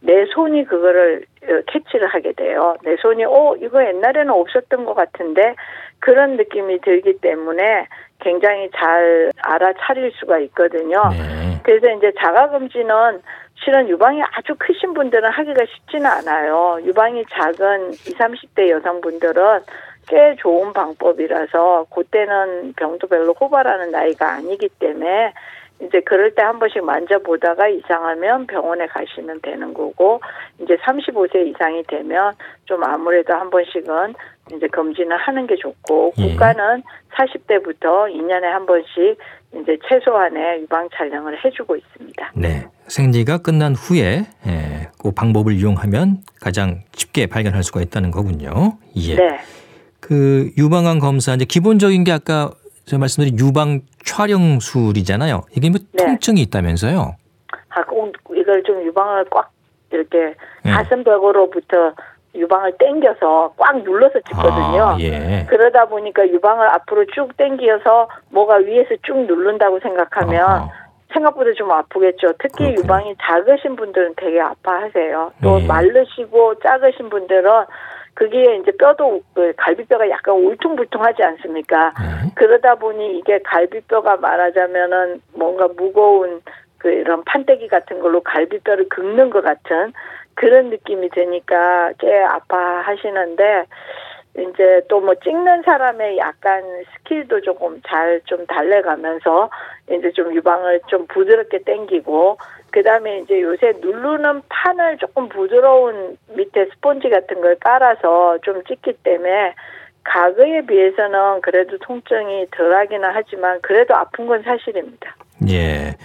내 0.00 0.26
손이 0.26 0.64
그거를 0.64 1.24
어, 1.44 1.60
캐치를 1.66 2.06
하게 2.08 2.32
돼요. 2.32 2.76
내 2.82 2.96
손이 2.96 3.24
어 3.24 3.56
이거 3.60 3.84
옛날에는 3.84 4.30
없었던 4.30 4.84
것 4.84 4.94
같은데 4.94 5.54
그런 6.00 6.36
느낌이 6.36 6.80
들기 6.80 7.18
때문에 7.18 7.86
굉장히 8.20 8.70
잘 8.76 9.32
알아차릴 9.42 10.12
수가 10.16 10.38
있거든요. 10.40 11.02
네. 11.10 11.60
그래서 11.62 11.90
이제 11.96 12.12
자가검진은 12.20 13.22
실은 13.64 13.88
유방이 13.88 14.22
아주 14.22 14.54
크신 14.58 14.94
분들은 14.94 15.30
하기가 15.30 15.64
쉽지는 15.66 16.06
않아요. 16.06 16.78
유방이 16.84 17.24
작은 17.30 17.90
20, 17.90 18.18
30대 18.18 18.68
여성분들은 18.70 19.60
꽤 20.08 20.36
좋은 20.38 20.72
방법이라서 20.72 21.86
그때는 21.94 22.72
병도 22.76 23.06
별로 23.08 23.32
호발하는 23.32 23.90
나이가 23.90 24.32
아니기 24.34 24.68
때문에 24.78 25.32
이제 25.82 26.00
그럴 26.00 26.34
때 26.34 26.42
한 26.42 26.58
번씩 26.58 26.84
만져보다가 26.84 27.68
이상하면 27.68 28.46
병원에 28.46 28.86
가시면 28.86 29.40
되는 29.42 29.74
거고 29.74 30.20
이제 30.58 30.76
35세 30.76 31.48
이상이 31.48 31.82
되면 31.84 32.34
좀 32.64 32.82
아무래도 32.84 33.34
한 33.34 33.50
번씩은 33.50 34.14
이제 34.54 34.68
검진을 34.68 35.16
하는 35.16 35.46
게 35.46 35.56
좋고 35.56 36.14
예. 36.18 36.28
국가는 36.30 36.82
40대부터 37.14 38.10
2년에 38.10 38.42
한 38.42 38.64
번씩 38.64 39.18
이제 39.54 39.76
최소한의 39.88 40.62
유방 40.62 40.88
촬영을 40.94 41.44
해주고 41.44 41.76
있습니다. 41.76 42.32
네. 42.36 42.66
생리가 42.86 43.38
끝난 43.38 43.74
후에 43.74 44.22
예, 44.46 44.88
그 45.02 45.10
방법을 45.12 45.52
이용하면 45.54 46.18
가장 46.40 46.84
쉽게 46.94 47.26
발견할 47.26 47.62
수가 47.62 47.82
있다는 47.82 48.12
거군요. 48.12 48.78
예. 48.96 49.16
네. 49.16 49.38
그 50.06 50.50
유방암 50.56 51.00
검사 51.00 51.34
이제 51.34 51.44
기본적인 51.44 52.04
게 52.04 52.12
아까 52.12 52.52
제가 52.84 53.00
말씀드린 53.00 53.38
유방 53.40 53.80
촬영술이잖아요. 54.04 55.42
이게 55.56 55.68
뭐 55.68 55.80
네. 55.94 56.06
통증이 56.06 56.40
있다면서요? 56.42 57.16
아, 57.70 57.84
꼭 57.84 58.12
이걸 58.30 58.62
좀 58.62 58.84
유방을 58.84 59.24
꽉 59.30 59.50
이렇게 59.90 60.36
네. 60.62 60.70
가슴벽으로부터 60.70 61.92
유방을 62.36 62.74
당겨서 62.78 63.54
꽉 63.56 63.82
눌러서 63.82 64.20
찍거든요. 64.28 64.82
아, 64.84 64.96
예. 65.00 65.44
그러다 65.48 65.86
보니까 65.86 66.24
유방을 66.28 66.68
앞으로 66.68 67.04
쭉 67.06 67.36
당겨서 67.36 68.08
뭐가 68.30 68.58
위에서 68.58 68.94
쭉 69.02 69.26
누른다고 69.26 69.80
생각하면 69.80 70.44
어허. 70.44 70.70
생각보다 71.14 71.50
좀 71.56 71.72
아프겠죠. 71.72 72.34
특히 72.38 72.66
그렇군요. 72.66 72.80
유방이 72.80 73.14
작으신 73.22 73.74
분들은 73.74 74.14
되게 74.16 74.40
아파하세요. 74.40 75.32
또 75.42 75.60
예. 75.60 75.66
마르시고 75.66 76.60
작으신 76.60 77.10
분들은 77.10 77.50
그게 78.16 78.56
이제 78.56 78.72
뼈도 78.72 79.20
그 79.34 79.52
갈비뼈가 79.58 80.08
약간 80.08 80.36
울퉁불퉁하지 80.36 81.22
않습니까? 81.22 81.92
네. 82.00 82.32
그러다 82.34 82.76
보니 82.76 83.18
이게 83.18 83.38
갈비뼈가 83.44 84.16
말하자면은 84.16 85.20
뭔가 85.34 85.68
무거운 85.68 86.40
그 86.78 86.90
이런 86.90 87.22
판때기 87.24 87.68
같은 87.68 88.00
걸로 88.00 88.22
갈비뼈를 88.22 88.88
긁는 88.88 89.28
것 89.28 89.42
같은 89.44 89.92
그런 90.34 90.70
느낌이 90.70 91.10
드니까 91.10 91.92
꽤 91.98 92.22
아파하시는데 92.22 93.66
이제 94.38 94.82
또 94.88 95.00
뭐 95.00 95.14
찍는 95.14 95.62
사람의 95.62 96.16
약간 96.18 96.62
스킬도 96.98 97.42
조금 97.42 97.80
잘 97.86 98.20
좀 98.24 98.46
달래가면서 98.46 99.50
이제 99.90 100.10
좀 100.12 100.34
유방을 100.34 100.80
좀 100.88 101.06
부드럽게 101.06 101.60
당기고 101.64 102.38
그 102.70 102.82
다음에 102.82 103.20
이제 103.20 103.40
요새 103.40 103.72
누르는 103.80 104.42
판을 104.48 104.98
조금 104.98 105.28
부드러운 105.28 106.16
밑에 106.36 106.66
스펀지 106.74 107.08
같은 107.08 107.40
걸 107.40 107.56
깔아서 107.56 108.38
좀 108.42 108.62
찍기 108.64 108.94
때문에 109.02 109.54
과거에 110.04 110.64
비해서는 110.66 111.40
그래도 111.42 111.78
통증이 111.78 112.46
덜하기는 112.50 113.08
하지만 113.12 113.60
그래도 113.62 113.94
아픈 113.94 114.26
건 114.26 114.42
사실입니다. 114.42 115.16
예. 115.48 115.96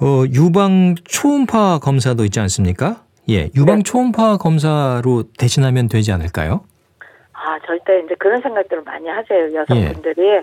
어, 0.00 0.24
유방 0.32 0.94
초음파 1.04 1.80
검사도 1.80 2.24
있지 2.24 2.40
않습니까? 2.40 3.02
예. 3.28 3.50
유방 3.54 3.78
네. 3.78 3.82
초음파 3.82 4.38
검사로 4.38 5.24
대신하면 5.38 5.88
되지 5.88 6.12
않을까요? 6.12 6.64
아, 7.32 7.58
절대 7.66 8.00
이제 8.00 8.14
그런 8.18 8.40
생각들을 8.40 8.82
많이 8.82 9.08
하세요, 9.08 9.52
여성분들이. 9.52 10.40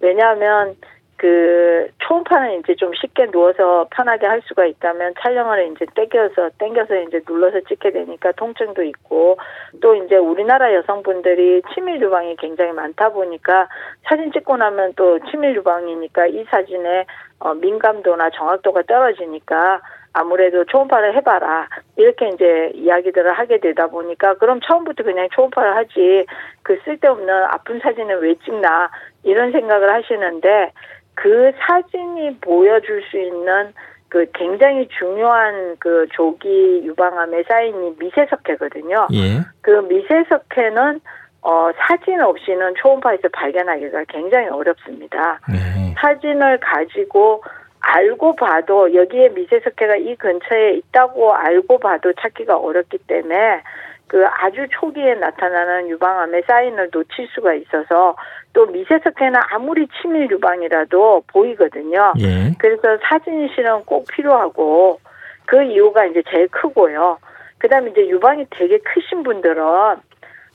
왜냐하면 0.00 0.76
그 1.16 1.88
초음파는 2.08 2.60
이제 2.60 2.74
좀 2.74 2.92
쉽게 2.94 3.30
누워서 3.30 3.86
편하게 3.90 4.26
할 4.26 4.40
수가 4.46 4.64
있다면 4.64 5.12
촬영을 5.20 5.70
이제 5.72 5.84
땡겨서 5.94 6.50
땡겨서 6.58 6.96
이제 7.02 7.20
눌러서 7.28 7.60
찍게 7.68 7.90
되니까 7.90 8.32
통증도 8.32 8.82
있고 8.82 9.36
또 9.82 9.94
이제 9.94 10.16
우리나라 10.16 10.72
여성분들이 10.74 11.62
치밀 11.74 12.00
유방이 12.00 12.36
굉장히 12.36 12.72
많다 12.72 13.10
보니까 13.10 13.68
사진 14.08 14.32
찍고 14.32 14.56
나면 14.56 14.94
또 14.96 15.18
치밀 15.30 15.54
유방이니까 15.56 16.28
이 16.28 16.44
사진에 16.44 17.04
어, 17.40 17.52
민감도나 17.54 18.30
정확도가 18.30 18.82
떨어지니까 18.82 19.80
아무래도 20.14 20.64
초음파를 20.64 21.14
해봐라. 21.16 21.68
이렇게 21.96 22.28
이제 22.28 22.72
이야기들을 22.74 23.32
하게 23.32 23.58
되다 23.58 23.86
보니까 23.88 24.34
그럼 24.34 24.60
처음부터 24.60 25.04
그냥 25.04 25.28
초음파를 25.30 25.76
하지. 25.76 26.26
그 26.62 26.80
쓸데없는 26.84 27.32
아픈 27.44 27.78
사진을 27.78 28.22
왜 28.22 28.34
찍나 28.44 28.90
이런 29.22 29.52
생각을 29.52 29.92
하시는데 29.92 30.72
그 31.20 31.50
사진이 31.58 32.36
보여줄 32.40 33.02
수 33.10 33.18
있는 33.18 33.72
그 34.08 34.24
굉장히 34.34 34.88
중요한 34.98 35.76
그 35.80 36.06
조기 36.12 36.82
유방암의 36.84 37.44
사인이 37.48 37.96
미세석회거든요. 37.98 39.08
예. 39.12 39.40
그 39.60 39.70
미세석회는 39.70 41.00
어, 41.42 41.70
사진 41.76 42.20
없이는 42.20 42.74
초음파에서 42.76 43.28
발견하기가 43.32 44.04
굉장히 44.08 44.48
어렵습니다. 44.48 45.40
네. 45.48 45.94
사진을 45.98 46.58
가지고 46.60 47.42
알고 47.80 48.36
봐도 48.36 48.94
여기에 48.94 49.30
미세석회가 49.30 49.96
이 49.96 50.14
근처에 50.16 50.74
있다고 50.74 51.34
알고 51.34 51.78
봐도 51.78 52.12
찾기가 52.12 52.56
어렵기 52.56 52.98
때문에 53.08 53.62
그 54.06 54.24
아주 54.26 54.66
초기에 54.70 55.14
나타나는 55.14 55.88
유방암의 55.90 56.42
사인을 56.46 56.90
놓칠 56.92 57.28
수가 57.34 57.54
있어서 57.54 58.16
또 58.52 58.66
미세석회는 58.66 59.34
아무리 59.50 59.86
치밀 60.00 60.30
유방이라도 60.30 61.24
보이거든요. 61.26 62.12
예. 62.20 62.52
그래서 62.58 62.98
사진 63.08 63.48
실은 63.54 63.84
꼭 63.84 64.06
필요하고 64.08 65.00
그 65.46 65.62
이유가 65.62 66.04
이제 66.06 66.22
제일 66.30 66.48
크고요. 66.48 67.18
그다음에 67.58 67.90
이제 67.90 68.06
유방이 68.08 68.46
되게 68.50 68.78
크신 68.78 69.22
분들은 69.22 69.62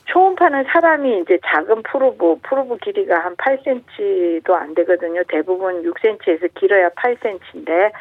초음파는 0.06 0.66
사람이 0.66 1.22
이제 1.22 1.40
작은 1.46 1.84
프로브, 1.84 2.40
프로브 2.44 2.78
길이가 2.78 3.20
한 3.20 3.36
8cm도 3.36 4.52
안 4.52 4.76
되거든요. 4.76 5.24
대부분 5.30 5.84
6cm에서 5.84 6.54
길어야 6.56 6.90
8cm인데 6.90 7.92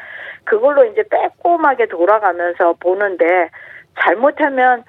그걸로 0.43 0.83
이제 0.85 1.03
빼꼼하게 1.09 1.87
돌아가면서 1.87 2.73
보는데 2.79 3.49
잘못하면 3.99 4.83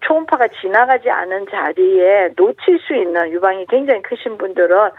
초음파가 0.00 0.48
지나가지 0.60 1.10
않은 1.10 1.46
자리에 1.50 2.30
놓칠 2.36 2.78
수 2.80 2.94
있는 2.94 3.30
유방이 3.30 3.66
굉장히 3.66 4.02
크신 4.02 4.38
분들은 4.38 4.90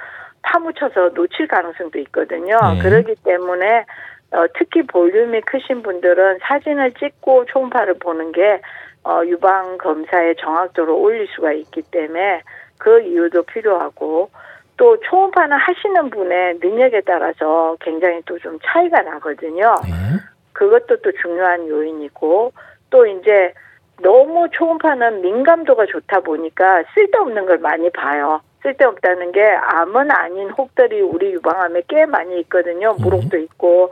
파묻혀서 0.44 1.10
놓칠 1.16 1.48
가능성도 1.48 2.00
있거든요. 2.00 2.58
네. 2.76 2.80
그렇기 2.82 3.16
때문에 3.24 3.86
어, 4.32 4.46
특히 4.58 4.84
볼륨이 4.84 5.42
크신 5.42 5.84
분들은 5.84 6.40
사진을 6.42 6.94
찍고 6.94 7.46
초음파를 7.46 7.96
보는 8.00 8.32
게 8.34 8.62
어, 9.04 9.22
유방 9.26 9.78
검사의 9.78 10.36
정확도를 10.36 10.94
올릴 10.94 11.28
수가 11.28 11.54
있기 11.54 11.82
때문에 11.92 12.42
그 12.78 13.02
이유도 13.02 13.44
필요하고 13.44 14.30
또 14.76 15.00
초음파는 15.00 15.58
하시는 15.58 16.10
분의 16.10 16.60
능력에 16.62 17.02
따라서 17.02 17.76
굉장히 17.80 18.22
또 18.26 18.38
좀 18.38 18.60
차이가 18.64 19.02
나거든요. 19.02 19.76
네. 19.84 20.20
그것도 20.54 20.98
또 20.98 21.12
중요한 21.22 21.68
요인이고 21.68 22.52
또 22.90 23.06
이제 23.06 23.54
너무 24.02 24.48
초음파는 24.52 25.22
민감도가 25.22 25.86
좋다 25.88 26.22
보니까 26.22 26.84
쓸데없는 26.94 27.46
걸 27.46 27.58
많이 27.58 27.90
봐요. 27.90 28.42
쓸데없다는 28.64 29.32
게 29.32 29.44
암은 29.46 30.12
아닌 30.12 30.50
혹들이 30.50 31.02
우리 31.02 31.32
유방암에 31.34 31.84
꽤 31.88 32.06
많이 32.06 32.40
있거든요. 32.42 32.96
무록도 33.00 33.38
있고 33.38 33.92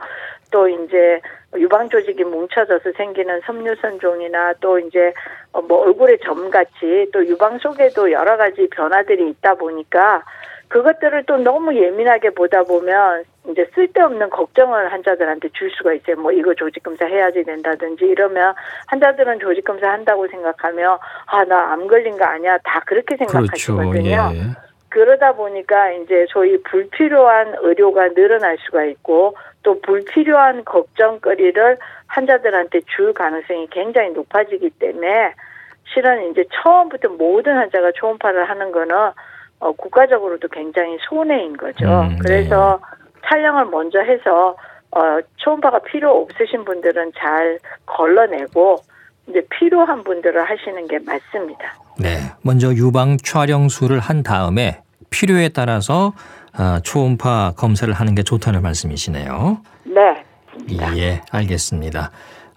또 0.50 0.68
이제 0.68 1.20
유방 1.56 1.88
조직이 1.88 2.24
뭉쳐져서 2.24 2.92
생기는 2.96 3.40
섬유선종이나 3.46 4.54
또 4.60 4.78
이제 4.78 5.12
어, 5.52 5.62
뭐 5.62 5.82
얼굴에 5.82 6.18
점 6.18 6.50
같이 6.50 7.08
또 7.12 7.24
유방 7.26 7.58
속에도 7.58 8.10
여러 8.12 8.36
가지 8.36 8.68
변화들이 8.68 9.28
있다 9.30 9.54
보니까 9.54 10.22
그것들을 10.68 11.24
또 11.24 11.36
너무 11.36 11.74
예민하게 11.74 12.30
보다 12.30 12.62
보면 12.64 13.24
이제 13.50 13.68
쓸데없는 13.74 14.30
걱정을 14.30 14.92
환자들한테 14.92 15.50
줄 15.52 15.70
수가 15.70 15.92
있어요. 15.94 16.16
뭐 16.16 16.32
이거 16.32 16.52
조직 16.54 16.82
검사 16.82 17.06
해야지 17.06 17.44
된다든지 17.44 18.04
이러면 18.04 18.54
환자들은 18.88 19.38
조직 19.38 19.64
검사 19.64 19.88
한다고 19.90 20.26
생각하며 20.28 20.98
아 21.26 21.44
나 21.44 21.72
암 21.72 21.86
걸린 21.86 22.16
거 22.16 22.24
아니야 22.24 22.58
다 22.64 22.80
그렇게 22.86 23.16
그렇죠. 23.16 23.32
생각하시거든요. 23.32 24.30
예. 24.34 24.40
그러다 24.88 25.32
보니까 25.34 25.90
이제 25.92 26.26
소위 26.30 26.60
불필요한 26.62 27.56
의료가 27.60 28.14
늘어날 28.14 28.56
수가 28.58 28.84
있고 28.84 29.36
또 29.62 29.80
불필요한 29.80 30.64
걱정거리를 30.64 31.78
환자들한테 32.06 32.80
줄 32.86 33.12
가능성이 33.12 33.68
굉장히 33.70 34.10
높아지기 34.10 34.70
때문에 34.78 35.34
실은 35.92 36.30
이제 36.30 36.44
처음부터 36.50 37.10
모든 37.10 37.56
환자가 37.56 37.92
초음파를 37.92 38.48
하는 38.48 38.72
거는 38.72 38.96
어, 39.60 39.72
국가적으로도 39.72 40.48
굉장히 40.48 40.96
손해인 41.08 41.56
거죠. 41.56 41.86
음, 41.86 42.18
그래서 42.18 42.78
촬영을 43.28 43.66
먼저 43.66 44.00
해서 44.00 44.56
어, 44.90 45.00
초음파가 45.36 45.80
필요 45.80 46.10
없으신 46.22 46.64
분들은 46.64 47.12
잘 47.18 47.58
걸러내고 47.86 48.78
이제 49.28 49.42
필요한 49.50 50.04
분들을 50.04 50.48
하시는 50.48 50.86
게 50.86 50.98
맞습니다. 51.00 51.74
네. 51.98 52.18
먼저 52.42 52.72
유방 52.72 53.16
촬영술을 53.16 53.98
한 53.98 54.22
다음에 54.22 54.82
필요에 55.10 55.48
따라서 55.48 56.12
아, 56.52 56.80
초음파 56.82 57.54
검사를 57.56 57.92
하는 57.92 58.14
게 58.14 58.22
좋다는 58.22 58.62
말씀이시네요. 58.62 59.58
네. 59.84 60.24
맞습니다. 60.56 60.98
예, 60.98 61.22
알겠습니다. 61.30 62.10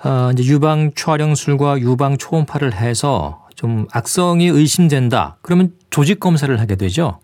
어, 0.06 0.30
이제 0.32 0.44
유방 0.54 0.94
촬영술과 0.96 1.80
유방 1.80 2.18
초음파를 2.18 2.74
해서 2.74 3.46
좀 3.60 3.88
악성이 3.94 4.48
의심된다. 4.48 5.36
그러면 5.42 5.72
조직 5.90 6.22
검사를 6.22 6.58
하게 6.58 6.78
되죠. 6.78 7.20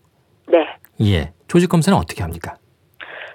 네. 0.47 0.67
예. 0.99 1.31
조직 1.47 1.69
검사는 1.69 1.97
어떻게 1.97 2.23
합니까? 2.23 2.55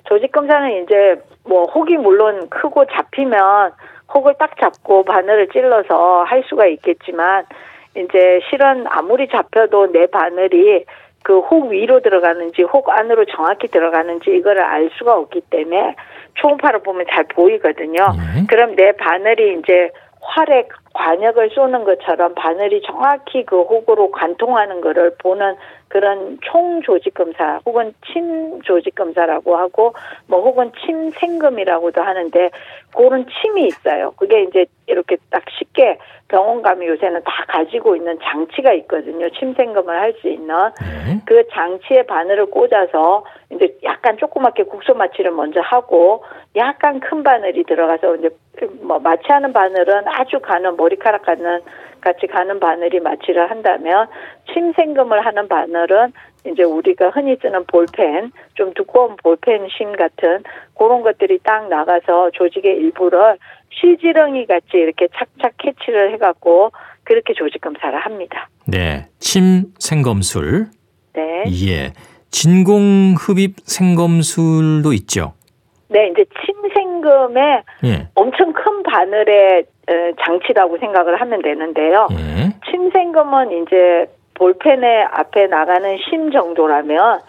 조직 0.05 0.31
검사는 0.33 0.83
이제 0.83 1.19
뭐 1.49 1.65
혹이 1.65 1.97
물론 1.97 2.51
크고 2.51 2.85
잡히면 2.93 3.73
혹을 4.13 4.35
딱 4.39 4.51
잡고 4.61 5.05
바늘을 5.05 5.49
찔러서 5.49 6.25
할 6.25 6.45
수가 6.51 6.67
있겠지만 6.67 7.47
이제 7.97 8.41
실은 8.51 8.85
아무리 8.87 9.29
잡혀도 9.29 9.93
내 9.93 10.07
바늘이 10.07 10.85
그 11.23 11.41
혹 11.41 11.71
위로 11.71 12.01
들어가는지 12.03 12.63
혹 12.63 12.91
안으로 12.91 13.25
정확히 13.35 13.69
들어가는지 13.69 14.31
이거를 14.31 14.63
알 14.63 14.91
수가 14.99 15.15
없기 15.17 15.41
때문에 15.49 15.97
초음파를 16.35 16.83
보면 16.83 17.07
잘 17.13 17.25
보이거든요. 17.25 18.09
예. 18.37 18.47
그럼 18.47 18.75
내 18.77 18.93
바늘이 18.93 19.59
이제 19.59 19.91
활에 20.21 20.67
관역을 21.01 21.51
쏘는 21.55 21.85
것처럼 21.85 22.35
바늘이 22.35 22.83
정확히 22.83 23.45
그 23.47 23.63
혹으로 23.63 24.11
관통하는 24.11 24.83
거를 24.83 25.15
보는 25.19 25.57
그런 25.91 26.39
총 26.43 26.81
조직 26.83 27.15
검사 27.15 27.61
혹은 27.67 27.93
침 28.07 28.63
조직 28.63 28.95
검사라고 28.95 29.57
하고 29.57 29.93
뭐 30.29 30.41
혹은 30.41 30.71
침 30.81 31.11
생검이라고도 31.11 32.01
하는데 32.01 32.51
그런 32.95 33.27
침이 33.27 33.67
있어요. 33.67 34.13
그게 34.17 34.45
이제 34.45 34.67
이렇게 34.87 35.17
딱 35.31 35.43
쉽게 35.51 35.99
병원 36.29 36.63
가면 36.63 36.87
요새는 36.87 37.23
다 37.25 37.45
가지고 37.49 37.97
있는 37.97 38.17
장치가 38.23 38.73
있거든요. 38.75 39.29
침 39.31 39.53
생검을 39.55 40.01
할 40.01 40.11
수 40.21 40.29
있는 40.29 40.55
네. 40.81 41.21
그 41.25 41.47
장치에 41.53 42.03
바늘을 42.03 42.47
꽂아서 42.47 43.25
이제 43.51 43.77
약간 43.83 44.17
조그맣게 44.17 44.65
국소 44.65 44.95
마취를 44.95 45.31
먼저 45.31 45.61
하고 45.61 46.25
약간 46.57 47.01
큰 47.01 47.23
바늘이 47.23 47.65
들어가서 47.65 48.17
이제 48.17 48.29
뭐 48.83 48.99
마취하는 48.99 49.53
바늘은 49.53 50.07
아주 50.07 50.41
가는 50.41 50.77
머리카락 50.77 51.23
가는 51.23 51.61
같이 52.01 52.27
가는 52.27 52.59
바늘이 52.61 53.01
마취를 53.01 53.51
한다면 53.51 54.07
침생금을 54.53 55.25
하는 55.25 55.49
바늘은 55.49 56.13
이제 56.47 56.63
우리가 56.63 57.11
흔히 57.11 57.37
쓰는 57.41 57.65
볼펜 57.67 58.33
좀 58.55 58.73
두꺼운 58.75 59.17
볼펜 59.17 59.69
심 59.69 59.93
같은 59.93 60.43
그런 60.77 61.03
것들이 61.03 61.39
딱 61.43 61.69
나가서 61.69 62.31
조직의 62.31 62.77
일부를 62.77 63.37
실지렁이 63.81 64.47
같이 64.47 64.69
이렇게 64.75 65.09
착착 65.15 65.53
캐치를 65.59 66.13
해갖고 66.15 66.73
그렇게 67.05 67.35
조직 67.35 67.61
검사를 67.61 67.97
합니다. 67.99 68.49
네. 68.67 69.07
침 69.19 69.73
생검술. 69.79 70.67
네. 71.13 71.45
예. 71.67 71.93
진공 72.31 73.15
흡입 73.19 73.57
생검술도 73.65 74.93
있죠. 74.93 75.35
네, 75.89 76.09
이제 76.09 76.25
침생금에 76.45 77.63
예. 77.85 78.09
엄청 78.15 78.53
큰 78.53 78.83
바늘의 78.85 79.59
에, 79.59 79.63
장치라고 80.25 80.79
생각을 80.79 81.21
하면 81.21 81.43
되는데요. 81.43 82.09
예. 82.13 82.51
침생금은 82.71 83.63
이제 83.63 84.07
볼펜의 84.35 85.05
앞에 85.11 85.47
나가는 85.49 85.99
심 85.99 86.31
정도라면 86.31 87.21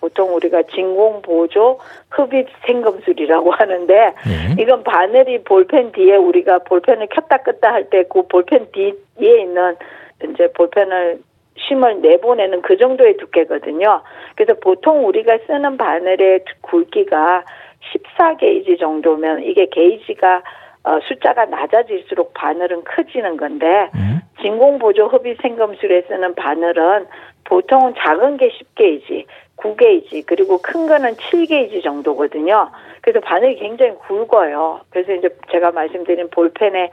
보통 0.00 0.34
우리가 0.34 0.62
진공 0.74 1.22
보조 1.22 1.78
흡입 2.10 2.48
생검술이라고 2.66 3.50
하는데 3.54 3.94
예. 3.94 4.62
이건 4.62 4.82
바늘이 4.82 5.44
볼펜 5.44 5.92
뒤에 5.92 6.16
우리가 6.16 6.60
볼펜을 6.60 7.06
켰다 7.08 7.38
껐다 7.38 7.62
할 7.68 7.90
때 7.90 8.02
그 8.08 8.26
볼펜 8.26 8.66
뒤에 8.72 9.40
있는 9.40 9.76
이제 10.24 10.48
볼펜을 10.52 11.20
심을 11.56 12.00
내보내는 12.00 12.62
그 12.62 12.76
정도의 12.76 13.16
두께거든요. 13.16 14.02
그래서 14.34 14.58
보통 14.60 15.06
우리가 15.06 15.38
쓰는 15.46 15.76
바늘의 15.76 16.40
굵기가 16.62 17.44
14게이지 18.18 18.80
정도면 18.80 19.44
이게 19.44 19.66
게이지가 19.66 20.42
어, 20.84 21.00
숫자가 21.00 21.46
낮아질수록 21.46 22.34
바늘은 22.34 22.84
커지는 22.84 23.36
건데 23.36 23.90
음. 23.94 24.20
진공보조 24.42 25.06
흡입 25.06 25.40
생검술에 25.40 26.02
쓰는 26.02 26.34
바늘은 26.34 27.06
보통은 27.44 27.94
작은 27.96 28.36
게 28.36 28.50
10게이지, 28.50 29.24
9게이지, 29.56 30.24
그리고 30.26 30.58
큰 30.62 30.86
거는 30.86 31.14
7게이지 31.14 31.82
정도거든요. 31.82 32.70
그래서 33.00 33.20
바늘이 33.20 33.56
굉장히 33.56 33.92
굵어요. 34.06 34.80
그래서 34.90 35.12
이제 35.12 35.28
제가 35.50 35.70
말씀드린 35.72 36.28
볼펜의 36.30 36.90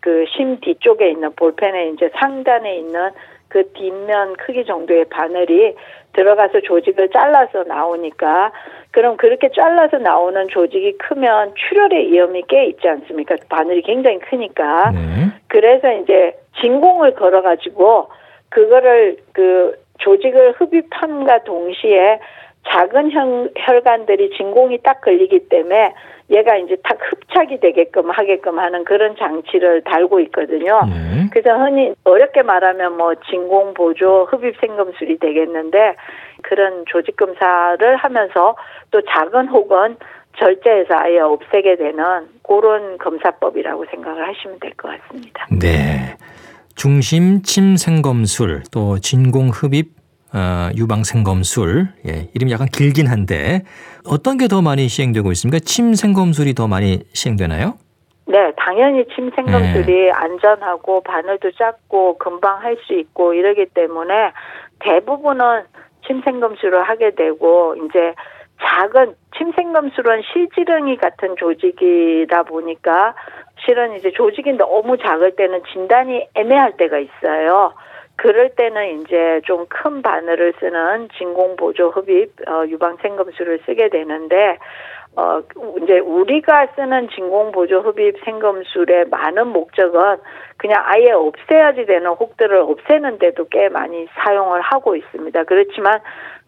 그 0.00 0.26
심 0.36 0.60
뒤쪽에 0.60 1.08
있는 1.10 1.32
볼펜의 1.34 1.94
이제 1.94 2.10
상단에 2.16 2.76
있는 2.76 3.10
그 3.54 3.70
뒷면 3.74 4.32
크기 4.32 4.64
정도의 4.64 5.04
바늘이 5.04 5.76
들어가서 6.12 6.62
조직을 6.62 7.10
잘라서 7.10 7.62
나오니까 7.62 8.50
그럼 8.90 9.16
그렇게 9.16 9.48
잘라서 9.54 9.98
나오는 9.98 10.48
조직이 10.48 10.98
크면 10.98 11.54
출혈의 11.54 12.10
위험이 12.10 12.42
꽤 12.48 12.66
있지 12.66 12.88
않습니까? 12.88 13.36
바늘이 13.48 13.82
굉장히 13.82 14.18
크니까. 14.18 14.90
네. 14.90 14.98
그래서 15.46 15.92
이제 15.92 16.36
진공을 16.60 17.14
걸어 17.14 17.42
가지고 17.42 18.08
그거를 18.48 19.18
그 19.32 19.76
조직을 19.98 20.54
흡입함과 20.58 21.44
동시에 21.44 22.18
작은 22.68 23.12
혈, 23.12 23.50
혈관들이 23.56 24.30
진공이 24.36 24.78
딱 24.82 25.00
걸리기 25.00 25.48
때문에 25.48 25.94
얘가 26.30 26.56
이제 26.56 26.76
딱 26.82 26.98
흡착이 27.00 27.60
되게끔 27.60 28.10
하게끔 28.10 28.58
하는 28.58 28.84
그런 28.84 29.14
장치를 29.16 29.82
달고 29.82 30.20
있거든요. 30.20 30.80
네. 30.86 31.28
그래서 31.30 31.58
흔히 31.58 31.94
어렵게 32.04 32.42
말하면 32.42 32.96
뭐 32.96 33.14
진공 33.30 33.74
보조 33.74 34.24
흡입 34.24 34.58
생금술이 34.60 35.18
되겠는데 35.18 35.96
그런 36.42 36.84
조직 36.86 37.16
검사를 37.16 37.96
하면서 37.96 38.56
또 38.90 39.02
작은 39.02 39.48
혹은 39.48 39.96
절제해서 40.38 40.94
아예 40.96 41.20
없애게 41.20 41.76
되는 41.76 42.02
그런 42.42 42.98
검사법이라고 42.98 43.84
생각을 43.90 44.26
하시면 44.26 44.58
될 44.60 44.72
것 44.76 44.88
같습니다. 44.88 45.46
네. 45.60 46.16
중심 46.74 47.42
침 47.42 47.76
생검술 47.76 48.62
또 48.72 48.98
진공 48.98 49.50
흡입 49.50 49.92
어, 50.34 50.68
유방 50.76 51.04
생검술 51.04 51.88
예, 52.08 52.28
이름이 52.34 52.50
약간 52.52 52.66
길긴 52.66 53.06
한데 53.06 53.62
어떤 54.08 54.36
게 54.36 54.48
더 54.48 54.60
많이 54.62 54.88
시행되고 54.88 55.30
있습니까? 55.32 55.58
침 55.64 55.94
생검술이 55.94 56.54
더 56.54 56.66
많이 56.68 57.04
시행되나요? 57.14 57.74
네, 58.26 58.52
당연히 58.56 59.04
침 59.14 59.30
생검술이 59.36 60.10
안전하고 60.12 61.02
바늘도 61.02 61.52
작고 61.52 62.18
금방 62.18 62.60
할 62.62 62.76
수 62.86 62.94
있고 62.94 63.32
이러기 63.34 63.66
때문에 63.74 64.32
대부분은 64.80 65.62
침 66.06 66.20
생검술을 66.22 66.82
하게 66.82 67.14
되고 67.14 67.74
이제 67.76 68.14
작은 68.62 69.14
침 69.36 69.52
생검술은 69.56 70.22
실지렁이 70.32 70.96
같은 70.98 71.34
조직이다 71.38 72.42
보니까 72.44 73.14
실은 73.64 73.94
이제 73.96 74.10
조직이 74.12 74.52
너무 74.52 74.96
작을 74.98 75.36
때는 75.36 75.62
진단이 75.72 76.26
애매할 76.34 76.76
때가 76.76 76.98
있어요. 76.98 77.72
그럴 78.16 78.50
때는 78.50 79.00
이제 79.00 79.40
좀 79.44 79.66
큰 79.84 80.00
바늘을 80.02 80.54
쓰는 80.60 81.08
진공 81.18 81.56
보조 81.56 81.90
흡입 81.90 82.32
어, 82.48 82.64
유방 82.66 82.96
생검술을 83.02 83.60
쓰게 83.66 83.90
되는데 83.90 84.58
어 85.16 85.40
이제 85.82 85.98
우리가 85.98 86.68
쓰는 86.74 87.08
진공 87.10 87.52
보조 87.52 87.80
흡입 87.80 88.16
생검술의 88.24 89.06
많은 89.10 89.48
목적은 89.48 90.16
그냥 90.56 90.82
아예 90.86 91.10
없애야지 91.10 91.86
되는 91.86 92.10
혹들을 92.10 92.56
없애는데도 92.56 93.48
꽤 93.50 93.68
많이 93.68 94.08
사용을 94.14 94.60
하고 94.62 94.96
있습니다. 94.96 95.44
그렇지만 95.44 96.00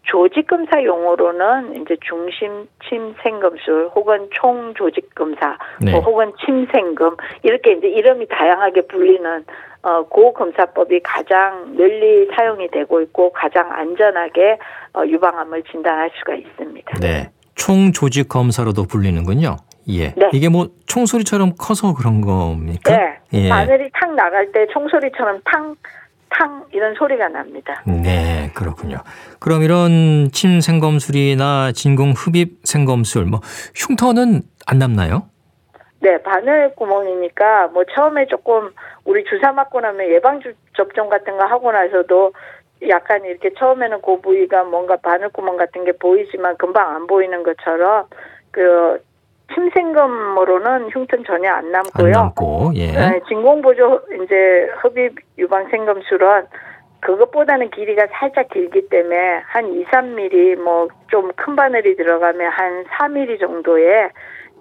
조직 0.03 0.47
검사 0.47 0.83
용어로는 0.83 1.81
이제 1.81 1.97
중심 2.01 2.67
침 2.89 3.13
생검술 3.23 3.91
혹은 3.93 4.29
총 4.31 4.73
조직 4.73 5.13
검사 5.15 5.57
네. 5.81 5.91
뭐 5.91 5.99
혹은 6.01 6.33
침생금 6.43 7.17
이렇게 7.43 7.73
이제 7.73 7.87
이름이 7.87 8.27
다양하게 8.27 8.87
불리는 8.87 9.45
어, 9.83 10.03
고 10.03 10.33
검사법이 10.33 11.01
가장 11.03 11.75
널리 11.77 12.27
사용이 12.35 12.69
되고 12.71 13.01
있고 13.01 13.31
가장 13.31 13.71
안전하게 13.71 14.57
어, 14.93 15.03
유방암을 15.05 15.63
진단할 15.71 16.11
수가 16.17 16.35
있습니다. 16.35 16.99
네. 16.99 17.31
총 17.55 17.91
조직 17.91 18.29
검사로도 18.29 18.83
불리는군요. 18.85 19.57
예. 19.89 20.13
네. 20.15 20.29
이게 20.33 20.49
뭐 20.49 20.69
총소리처럼 20.85 21.53
커서 21.57 21.93
그런 21.93 22.21
겁니까? 22.21 22.95
네, 22.95 23.19
예. 23.33 23.49
바늘이 23.49 23.89
탁 23.93 24.13
나갈 24.15 24.51
때 24.51 24.67
총소리처럼 24.73 25.41
탕, 25.45 25.75
탕 26.29 26.65
이런 26.71 26.93
소리가 26.95 27.29
납니다. 27.29 27.81
네, 27.85 28.51
그렇군요. 28.53 28.97
그럼 29.39 29.63
이런 29.63 30.29
침 30.31 30.59
생검술이나 30.61 31.71
진공 31.71 32.11
흡입 32.11 32.59
생검술, 32.63 33.25
뭐 33.25 33.39
흉터는 33.75 34.41
안 34.65 34.77
남나요? 34.77 35.29
네, 35.99 36.17
바늘 36.21 36.73
구멍이니까 36.75 37.69
뭐 37.69 37.83
처음에 37.85 38.27
조금 38.27 38.69
우리 39.05 39.23
주사 39.25 39.51
맞고 39.51 39.81
나면 39.81 40.09
예방 40.09 40.39
주- 40.41 40.53
접종 40.75 41.09
같은 41.09 41.37
거 41.37 41.45
하고 41.45 41.71
나서도 41.71 42.33
약간 42.87 43.25
이렇게 43.25 43.51
처음에는 43.53 44.01
그 44.01 44.21
부위가 44.21 44.63
뭔가 44.63 44.97
바늘 44.97 45.29
구멍 45.29 45.57
같은 45.57 45.83
게 45.85 45.91
보이지만 45.93 46.57
금방 46.57 46.95
안 46.95 47.07
보이는 47.07 47.41
것처럼 47.41 48.05
그 48.51 48.99
침생검으로는 49.53 50.89
흉터는 50.89 51.25
전혀 51.25 51.51
안안 51.51 51.71
남고요. 51.71 52.11
남고, 52.11 52.71
예. 52.75 52.91
네, 52.91 53.21
진공보조 53.27 54.01
이제 54.23 54.69
흡입 54.81 55.15
유방 55.37 55.69
생검술은 55.69 56.45
그것보다는 56.99 57.69
길이가 57.71 58.07
살짝 58.11 58.49
길기 58.49 58.89
때문에 58.89 59.41
한 59.45 59.71
2, 59.73 59.85
3mm 59.85 60.55
뭐 60.57 60.87
좀 61.09 61.31
큰 61.35 61.55
바늘이 61.55 61.95
들어가면 61.95 62.51
한 62.51 62.83
4mm 62.85 63.39
정도의 63.39 64.09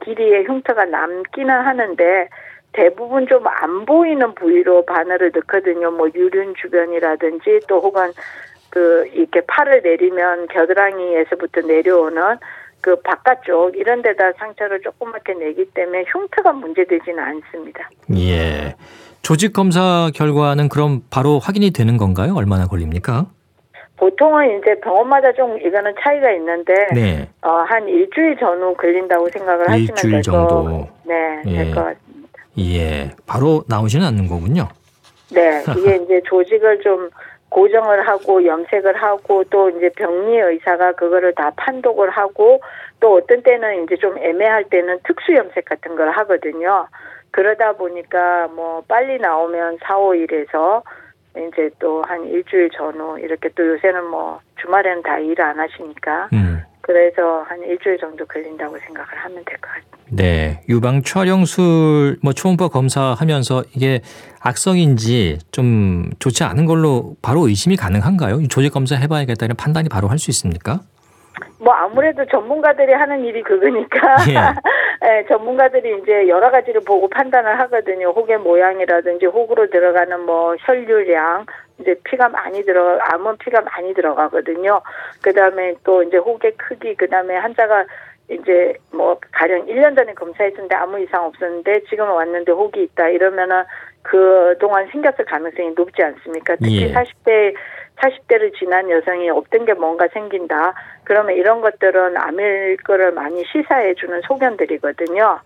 길이의 0.05 0.45
흉터가 0.47 0.85
남기는 0.85 1.53
하는데 1.55 2.29
대부분 2.73 3.27
좀 3.27 3.47
안 3.47 3.87
보이는 3.87 4.35
부위로 4.35 4.85
바늘을 4.85 5.33
넣거든요. 5.35 5.91
뭐 5.91 6.09
유륜 6.15 6.55
주변이라든지 6.61 7.61
또 7.69 7.81
혹은 7.81 8.13
그 8.71 9.07
이렇게 9.15 9.41
팔을 9.47 9.81
내리면 9.83 10.49
겨드랑이에서부터 10.49 11.63
내려오는 11.63 12.37
그 12.83 12.97
바깥쪽 13.01 13.77
이런 13.77 14.03
데다 14.03 14.33
상처를 14.39 14.81
조그맣게 14.83 15.35
내기 15.35 15.65
때문에 15.75 16.05
흉터가 16.09 16.53
문제되지는 16.53 17.19
않습니다. 17.19 17.89
예. 18.17 18.77
조직 19.23 19.53
검사 19.53 20.11
결과는 20.15 20.69
그럼 20.69 21.01
바로 21.11 21.39
확인이 21.39 21.71
되는 21.73 21.97
건가요? 21.97 22.35
얼마나 22.37 22.67
걸립니까? 22.67 23.27
보통은 23.97 24.59
이제 24.59 24.79
병원마다 24.81 25.33
좀 25.33 25.59
이거는 25.59 25.95
차이가 26.01 26.31
있는데 26.33 26.75
네. 26.95 27.29
어, 27.43 27.51
한 27.67 27.89
일주일 27.89 28.37
전후 28.37 28.75
걸린다고 28.75 29.29
생각을 29.31 29.69
하시면 29.69 29.89
일주일 29.89 30.13
될 30.13 30.23
정도. 30.23 30.49
거, 30.49 30.89
네, 31.05 31.43
예. 31.47 31.65
될것 31.65 31.75
같습니다. 31.75 32.43
예. 32.59 33.11
바로 33.27 33.63
나오지는 33.69 34.07
않는 34.07 34.29
거군요. 34.29 34.69
네, 35.33 35.63
이게 35.79 35.97
이제 36.05 36.21
조직을 36.27 36.81
좀 36.81 37.11
고정을 37.49 38.07
하고 38.07 38.45
염색을 38.45 38.97
하고 39.03 39.45
또 39.45 39.71
이제 39.71 39.89
병리 39.97 40.39
의사가 40.39 40.93
그거를 40.93 41.35
다 41.35 41.51
판독을 41.57 42.11
하고 42.11 42.61
또 43.01 43.15
어떤 43.15 43.43
때는 43.43 43.85
이제 43.85 43.97
좀 43.97 44.19
애매할 44.19 44.65
때는 44.65 44.99
특수 45.05 45.35
염색 45.35 45.65
같은 45.65 45.97
걸 45.97 46.11
하거든요. 46.11 46.87
그러다 47.31 47.73
보니까 47.73 48.49
뭐 48.49 48.83
빨리 48.89 49.19
나오면 49.19 49.79
4, 49.83 49.97
5일에서 49.97 50.83
이제 51.37 51.71
또 51.79 52.03
한 52.07 52.25
일주일 52.27 52.71
전후 52.77 53.19
이렇게 53.21 53.49
또 53.55 53.67
요새는 53.67 54.05
뭐 54.11 54.41
주말에는 54.61 55.03
다 55.03 55.19
일 55.21 55.41
안 55.41 55.59
하시니까 55.59 56.29
음. 56.33 56.63
그래서 56.81 57.43
한 57.49 57.61
일주일 57.63 57.99
정도 57.99 58.25
걸린다고 58.27 58.79
생각을 58.79 59.09
하면 59.25 59.45
될 59.45 59.59
것 59.59 59.69
같아요. 59.69 59.87
네. 60.13 60.61
유방 60.69 61.03
촬영술 61.03 62.19
뭐 62.23 62.33
초음파 62.33 62.69
검사하면서 62.69 63.65
이게 63.75 64.01
악성인지 64.41 65.39
좀 65.51 66.11
좋지 66.21 66.45
않은 66.45 66.65
걸로 66.67 67.17
바로 67.23 67.49
의심이 67.49 67.77
가능한가요? 67.77 68.41
이 68.41 68.49
조직 68.49 68.73
검사 68.73 68.95
해봐야겠다는 68.97 69.57
판단이 69.57 69.89
바로 69.89 70.09
할 70.09 70.19
수 70.19 70.31
있습니까? 70.31 70.81
뭐 71.59 71.73
아무래도 71.73 72.25
전문가들이 72.27 72.93
하는 72.93 73.25
일이 73.25 73.43
그거니까 73.43 74.17
예. 74.29 74.37
예, 75.07 75.25
전문가들이 75.29 75.99
이제 76.03 76.29
여러 76.29 76.51
가지를 76.51 76.81
보고 76.87 77.09
판단을 77.09 77.59
하거든요. 77.61 78.11
혹의 78.11 78.39
모양이라든지 78.39 79.27
혹으로 79.27 79.69
들어가는 79.71 80.21
뭐 80.21 80.57
혈류량 80.61 81.47
이제 81.79 81.95
피가 82.05 82.29
많이 82.29 82.63
들어 82.65 82.99
암은 82.99 83.37
피가 83.39 83.61
많이 83.61 83.93
들어가거든요. 83.95 84.81
그다음에 85.23 85.75
또 85.85 86.03
이제 86.03 86.17
혹의 86.17 86.53
크기 86.57 86.95
그다음에 86.95 87.37
환자가 87.37 87.85
이제 88.31 88.75
뭐 88.93 89.19
가령 89.33 89.67
1년 89.67 89.95
전에 89.97 90.15
검사했는데 90.15 90.75
아무 90.75 90.99
이상 90.99 91.27
없었는데 91.27 91.85
지금 91.89 92.11
왔는데 92.11 92.53
혹이 92.53 92.83
있다 92.83 93.09
이러면은 93.09 93.63
그동안 94.03 94.87
생겼을 94.89 95.25
가능성이 95.25 95.71
높지 95.77 96.03
않습니까? 96.03 96.57
특히 96.57 96.83
예. 96.83 96.93
40대 96.93 97.55
40대를 97.97 98.55
지난 98.59 98.91
여성이 98.91 99.31
없던 99.31 99.65
게 99.65 99.75
뭔가 99.75 100.09
생긴다. 100.09 100.75
그러면 101.05 101.37
이런 101.37 101.61
것들은 101.61 102.17
암일 102.17 102.79
거를 102.85 103.13
많이 103.13 103.45
시사해 103.45 103.95
주는 103.95 104.21
소견들이거든요. 104.23 105.41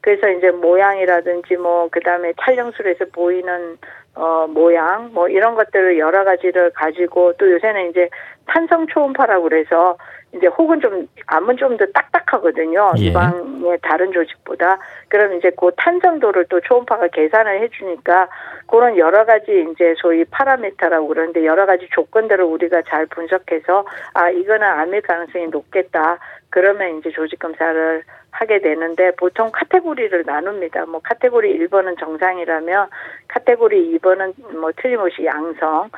그래서 0.00 0.28
이제 0.28 0.50
모양이라든지 0.52 1.56
뭐 1.56 1.88
그다음에 1.90 2.32
촬영술에서 2.40 3.06
보이는 3.12 3.76
어 4.14 4.46
모양 4.46 5.12
뭐 5.12 5.28
이런 5.28 5.56
것들을 5.56 5.98
여러 5.98 6.24
가지를 6.24 6.70
가지고 6.70 7.32
또 7.34 7.50
요새는 7.50 7.90
이제 7.90 8.08
탄성 8.46 8.86
초음파라고 8.86 9.42
그래서 9.42 9.98
이제 10.36 10.46
혹은 10.46 10.80
좀 10.80 11.08
암은 11.26 11.56
좀 11.56 11.76
더 11.76 11.84
딱딱하거든요. 11.92 12.92
예. 12.98 13.06
유방의 13.06 13.78
다른 13.82 14.12
조직보다. 14.12 14.78
그럼 15.08 15.34
이제 15.34 15.50
그 15.58 15.70
탄성도를 15.76 16.46
또 16.48 16.60
초음파가 16.60 17.08
계산을 17.08 17.60
해주니까 17.62 18.28
그런 18.66 18.96
여러 18.96 19.24
가지 19.24 19.66
이제 19.72 19.94
소위 19.98 20.24
파라미터라고 20.24 21.08
그러는데 21.08 21.44
여러 21.44 21.66
가지 21.66 21.88
조건들을 21.92 22.44
우리가 22.44 22.82
잘 22.82 23.06
분석해서 23.06 23.84
아 24.14 24.30
이거는 24.30 24.66
암일 24.66 25.02
가능성이 25.02 25.48
높겠다. 25.48 26.18
그러면 26.50 26.98
이제 26.98 27.10
조직 27.10 27.38
검사를 27.38 28.02
하게 28.30 28.60
되는데 28.60 29.12
보통 29.16 29.50
카테고리를 29.52 30.24
나눕니다. 30.26 30.86
뭐 30.86 31.00
카테고리 31.02 31.58
1번은 31.58 31.98
정상이라면 31.98 32.88
카테고리 33.28 33.98
2번은 33.98 34.58
뭐 34.58 34.70
틀림없이 34.76 35.24
양성, 35.24 35.90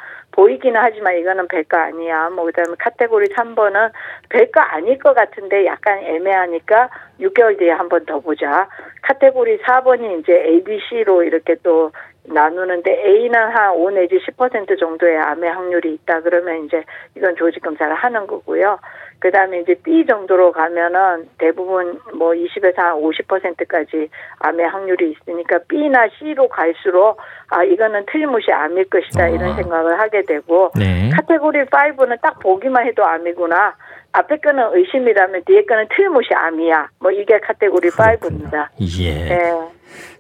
보이기는 0.43 0.81
하지만 0.81 1.19
이거는 1.19 1.49
배가 1.49 1.87
아니야. 1.87 2.29
뭐 2.31 2.45
그다음에 2.45 2.77
카테고리 2.79 3.27
3번은 3.35 3.91
배가 4.29 4.73
아닐 4.75 4.97
것 4.97 5.13
같은데 5.13 5.67
약간 5.67 5.99
애매하니까 5.99 6.89
6개월 7.21 7.59
뒤에 7.59 7.73
한 7.73 7.89
번 7.89 8.07
더 8.07 8.21
보자. 8.21 8.69
카테고리 9.03 9.59
4번이 9.59 10.21
이제 10.21 10.33
ABC로 10.33 11.25
이렇게 11.25 11.57
또 11.65 11.91
나누는데 12.33 12.91
A는 13.07 13.35
한 13.35 13.73
5 13.75 13.91
내지 13.91 14.19
10% 14.19 14.79
정도의 14.79 15.19
암의 15.19 15.51
확률이 15.51 15.95
있다 15.95 16.21
그러면 16.21 16.65
이제 16.65 16.83
이건 17.17 17.37
조직 17.37 17.63
검사를 17.63 17.93
하는 17.95 18.27
거고요. 18.27 18.79
그 19.21 19.33
다음에 19.33 19.61
이제 19.61 19.75
B 19.83 20.07
정도로 20.07 20.53
가면은 20.53 21.29
대부분 21.39 21.99
뭐 22.15 22.33
20에서 22.33 22.77
한 22.77 22.95
50%까지 22.95 24.09
암의 24.39 24.69
확률이 24.69 25.11
있으니까 25.11 25.59
B나 25.69 26.09
C로 26.19 26.49
갈수록 26.49 27.19
아 27.49 27.65
이거는 27.65 28.07
틀림없이 28.07 28.53
암일 28.53 28.89
것이다 28.89 29.25
아. 29.25 29.29
이런 29.29 29.57
생각을 29.57 29.99
하게 29.99 30.23
되고 30.23 30.71
네. 30.79 31.11
카테고리 31.11 31.65
5는 31.65 32.21
딱 32.21 32.39
보기만 32.39 32.87
해도 32.87 33.05
암이구나. 33.05 33.75
앞에 34.13 34.37
거는 34.39 34.63
의심이라면 34.75 35.43
뒤에 35.47 35.65
거는 35.65 35.87
틀림없이 35.95 36.31
암이야. 36.35 36.89
뭐 37.01 37.11
이게 37.11 37.39
카테고리 37.41 37.91
5입니다. 37.91 38.67
예. 39.01 39.15
네. 39.29 39.53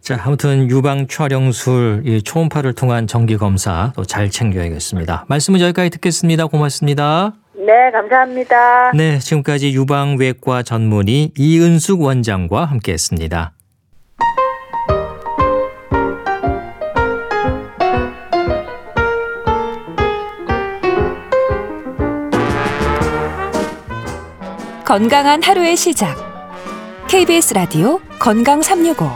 자, 0.00 0.16
아무튼 0.24 0.70
유방 0.70 1.06
촬영술 1.08 2.02
이 2.04 2.22
초음파를 2.22 2.74
통한 2.74 3.06
정기 3.06 3.36
검사 3.36 3.92
또 3.96 4.04
잘 4.04 4.30
챙겨야겠습니다. 4.30 5.24
말씀은 5.28 5.60
여기까지 5.60 5.90
듣겠습니다. 5.90 6.46
고맙습니다. 6.46 7.32
네, 7.54 7.90
감사합니다. 7.90 8.92
네, 8.92 9.18
지금까지 9.18 9.72
유방외과 9.74 10.62
전문의 10.62 11.32
이은숙 11.36 12.00
원장과 12.00 12.64
함께했습니다. 12.64 13.52
건강한 24.88 25.42
하루의 25.42 25.76
시작. 25.76 26.16
KBS 27.08 27.52
라디오 27.52 28.00
건강 28.18 28.62
365. 28.62 29.06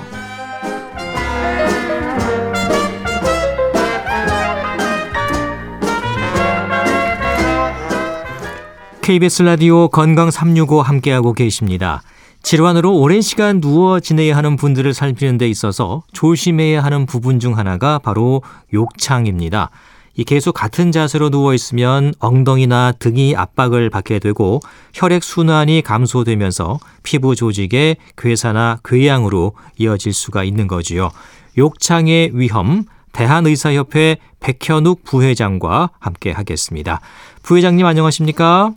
KBS 9.01 9.45
라디오 9.45 9.89
건강 9.89 10.31
365 10.31 10.83
함께하고 10.83 11.33
계십니다. 11.33 12.03
질환으로 12.43 12.95
오랜 12.95 13.23
시간 13.23 13.63
누워 13.63 13.99
지내야 13.99 14.37
하는 14.37 14.57
분들을 14.57 14.93
살피는 14.93 15.39
데 15.39 15.49
있어서 15.49 16.03
조심해야 16.13 16.85
하는 16.85 17.07
부분 17.07 17.41
중 17.41 17.57
하나가 17.57 17.99
바로 17.99 18.43
욕창입니다. 18.75 19.71
이 20.15 20.25
계속 20.25 20.53
같은 20.53 20.93
자세로 20.93 21.31
누워 21.31 21.55
있으면 21.55 22.13
엉덩이나 22.19 22.93
등이 22.99 23.35
압박을 23.35 23.89
받게 23.89 24.19
되고 24.19 24.61
혈액 24.93 25.23
순환이 25.23 25.83
감소되면서 25.83 26.79
피부 27.03 27.35
조직의 27.35 27.97
괴사나 28.19 28.79
궤양으로 28.85 29.53
이어질 29.79 30.13
수가 30.13 30.45
있는 30.45 30.67
거지요. 30.67 31.11
욕창의 31.57 32.33
위험 32.35 32.85
대한의사협회 33.13 34.17
백현욱 34.41 35.05
부회장과 35.05 35.91
함께 35.99 36.31
하겠습니다. 36.31 37.01
부회장님 37.43 37.85
안녕하십니까? 37.87 38.73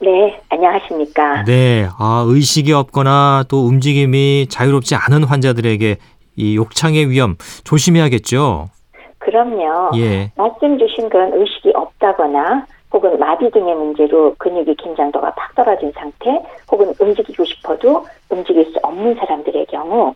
네, 0.00 0.40
안녕하십니까. 0.50 1.44
네, 1.44 1.88
아, 1.98 2.24
의식이 2.26 2.72
없거나 2.72 3.44
또 3.48 3.66
움직임이 3.66 4.46
자유롭지 4.48 4.94
않은 4.94 5.24
환자들에게 5.24 5.96
이 6.36 6.56
욕창의 6.56 7.08
위험 7.08 7.36
조심해야겠죠. 7.64 8.68
그럼요. 9.36 9.90
예, 9.98 10.30
말씀 10.34 10.78
주신 10.78 11.10
그런 11.10 11.32
의식이 11.34 11.72
없다거나 11.74 12.66
혹은 12.92 13.18
마비 13.18 13.50
등의 13.50 13.74
문제로 13.74 14.34
근육의 14.38 14.76
긴장도가 14.76 15.34
팍 15.34 15.54
떨어진 15.54 15.92
상태 15.92 16.40
혹은 16.70 16.94
움직이고 16.98 17.44
싶어도 17.44 18.06
움직일 18.30 18.64
수 18.72 18.78
없는 18.82 19.14
사람들의 19.16 19.66
경우 19.66 20.14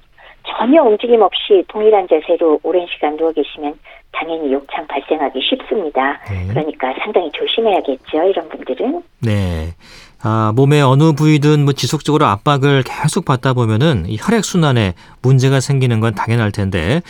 전혀 0.49 0.83
움직임 0.83 1.21
없이 1.21 1.63
동일한 1.69 2.09
자세로 2.09 2.61
오랜 2.63 2.87
시간 2.87 3.17
누워 3.19 3.31
계시면 3.33 3.75
당연히 4.13 4.53
욕창 4.53 4.87
발생하기 4.87 5.39
쉽습니다. 5.43 6.19
네. 6.31 6.47
그러니까 6.49 6.95
상당히 7.03 7.31
조심해야겠죠. 7.33 8.23
이런 8.23 8.49
분들은. 8.49 9.03
네. 9.21 9.75
아, 10.23 10.53
몸의 10.57 10.83
어느 10.83 11.13
부위든 11.13 11.65
뭐 11.65 11.73
지속적으로 11.73 12.27
압박을 12.27 12.83
계속 12.85 13.25
받다 13.25 13.53
보면은 13.53 14.05
이 14.07 14.17
혈액 14.19 14.45
순환에 14.45 14.95
문제가 15.23 15.61
생기는 15.61 16.01
건 16.01 16.15
당연할 16.15 16.53
텐데 16.53 17.03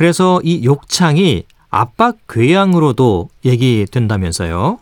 그래서 0.00 0.40
이 0.42 0.64
욕창이 0.64 1.44
압박 1.70 2.14
궤양으로도 2.26 3.28
얘기된다면서요? 3.44 4.78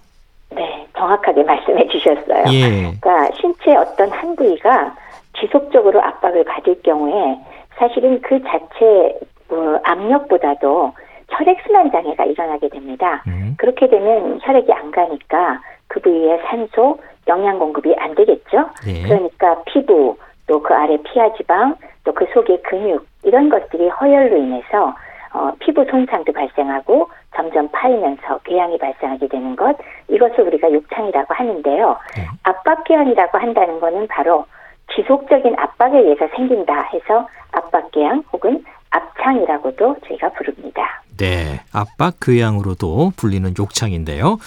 네, 0.50 0.87
정확하게 0.96 1.42
말씀해 1.42 1.88
주셨어요. 1.88 2.44
예. 2.52 2.92
그러니까 3.00 3.28
신체 3.40 3.74
어떤 3.74 4.12
한 4.12 4.37
부위가 4.37 4.94
지속적으로 5.40 6.00
압박을 6.00 6.44
받을 6.44 6.81
경우에 6.85 7.37
사실은 7.78 8.20
그 8.22 8.40
자체 8.44 9.18
어, 9.50 9.81
압력보다도 9.83 10.92
혈액순환 11.31 11.90
장애가 11.90 12.24
일어나게 12.24 12.68
됩니다. 12.68 13.24
음, 13.26 13.57
그렇게 13.59 13.88
되면 13.88 14.38
혈액이 14.40 14.72
안 14.72 14.92
가니까 14.92 15.61
그 15.88 15.98
부위에 15.98 16.40
산소, 16.48 16.96
영양 17.26 17.59
공급이 17.59 17.92
안 17.98 18.14
되겠죠. 18.14 18.70
예. 18.87 19.02
그러니까 19.02 19.64
피부, 19.64 20.16
또 20.46 20.62
그 20.62 20.72
아래 20.74 20.96
피하 21.02 21.33
지방, 21.35 21.74
또 22.04 22.12
그 22.12 22.24
속의 22.33 22.62
근육 22.62 23.04
이런 23.24 23.48
것들이 23.48 23.88
허열로 23.88 24.37
인해서 24.37 24.94
어, 25.32 25.52
피부 25.58 25.84
손상도 25.84 26.32
발생하고 26.32 27.08
점점 27.34 27.68
파이면서 27.70 28.38
궤양이 28.44 28.78
발생하게 28.78 29.28
되는 29.28 29.56
것 29.56 29.76
이것을 30.08 30.40
우리가 30.46 30.72
욕창이라고 30.72 31.34
하는데요. 31.34 31.96
네. 32.16 32.26
압박 32.44 32.84
궤양이라고 32.84 33.38
한다는 33.38 33.80
거는 33.80 34.08
바로 34.08 34.46
지속적인 34.94 35.54
압박에 35.58 35.98
의해서 35.98 36.26
생긴다 36.34 36.88
해서 36.94 37.28
압박 37.52 37.90
궤양 37.92 38.24
혹은 38.32 38.64
압창이라고도 38.90 39.96
저희가 40.09 40.31
부릅니다. 40.33 40.83
네, 41.16 41.61
압박 41.72 42.14
궤양으로도 42.20 43.12
불리는 43.16 43.53
욕창인데요. 43.59 44.38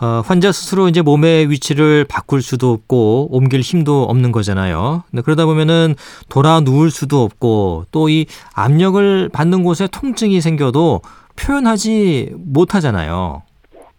어, 0.00 0.22
환자 0.24 0.52
스스로 0.52 0.88
이제 0.88 1.02
몸의 1.02 1.50
위치를 1.50 2.06
바꿀 2.08 2.40
수도 2.40 2.70
없고 2.70 3.28
옮길 3.32 3.60
힘도 3.60 4.04
없는 4.04 4.30
거잖아요. 4.30 5.02
근데 5.10 5.22
그러다 5.22 5.44
보면은 5.46 5.94
돌아 6.28 6.60
누울 6.60 6.90
수도 6.90 7.22
없고 7.22 7.84
또 7.92 8.08
이 8.08 8.26
압력을 8.56 9.28
받는 9.32 9.62
곳에 9.64 9.86
통증이 9.92 10.40
생겨도 10.40 11.00
표현하지 11.38 12.32
못하잖아요. 12.36 13.42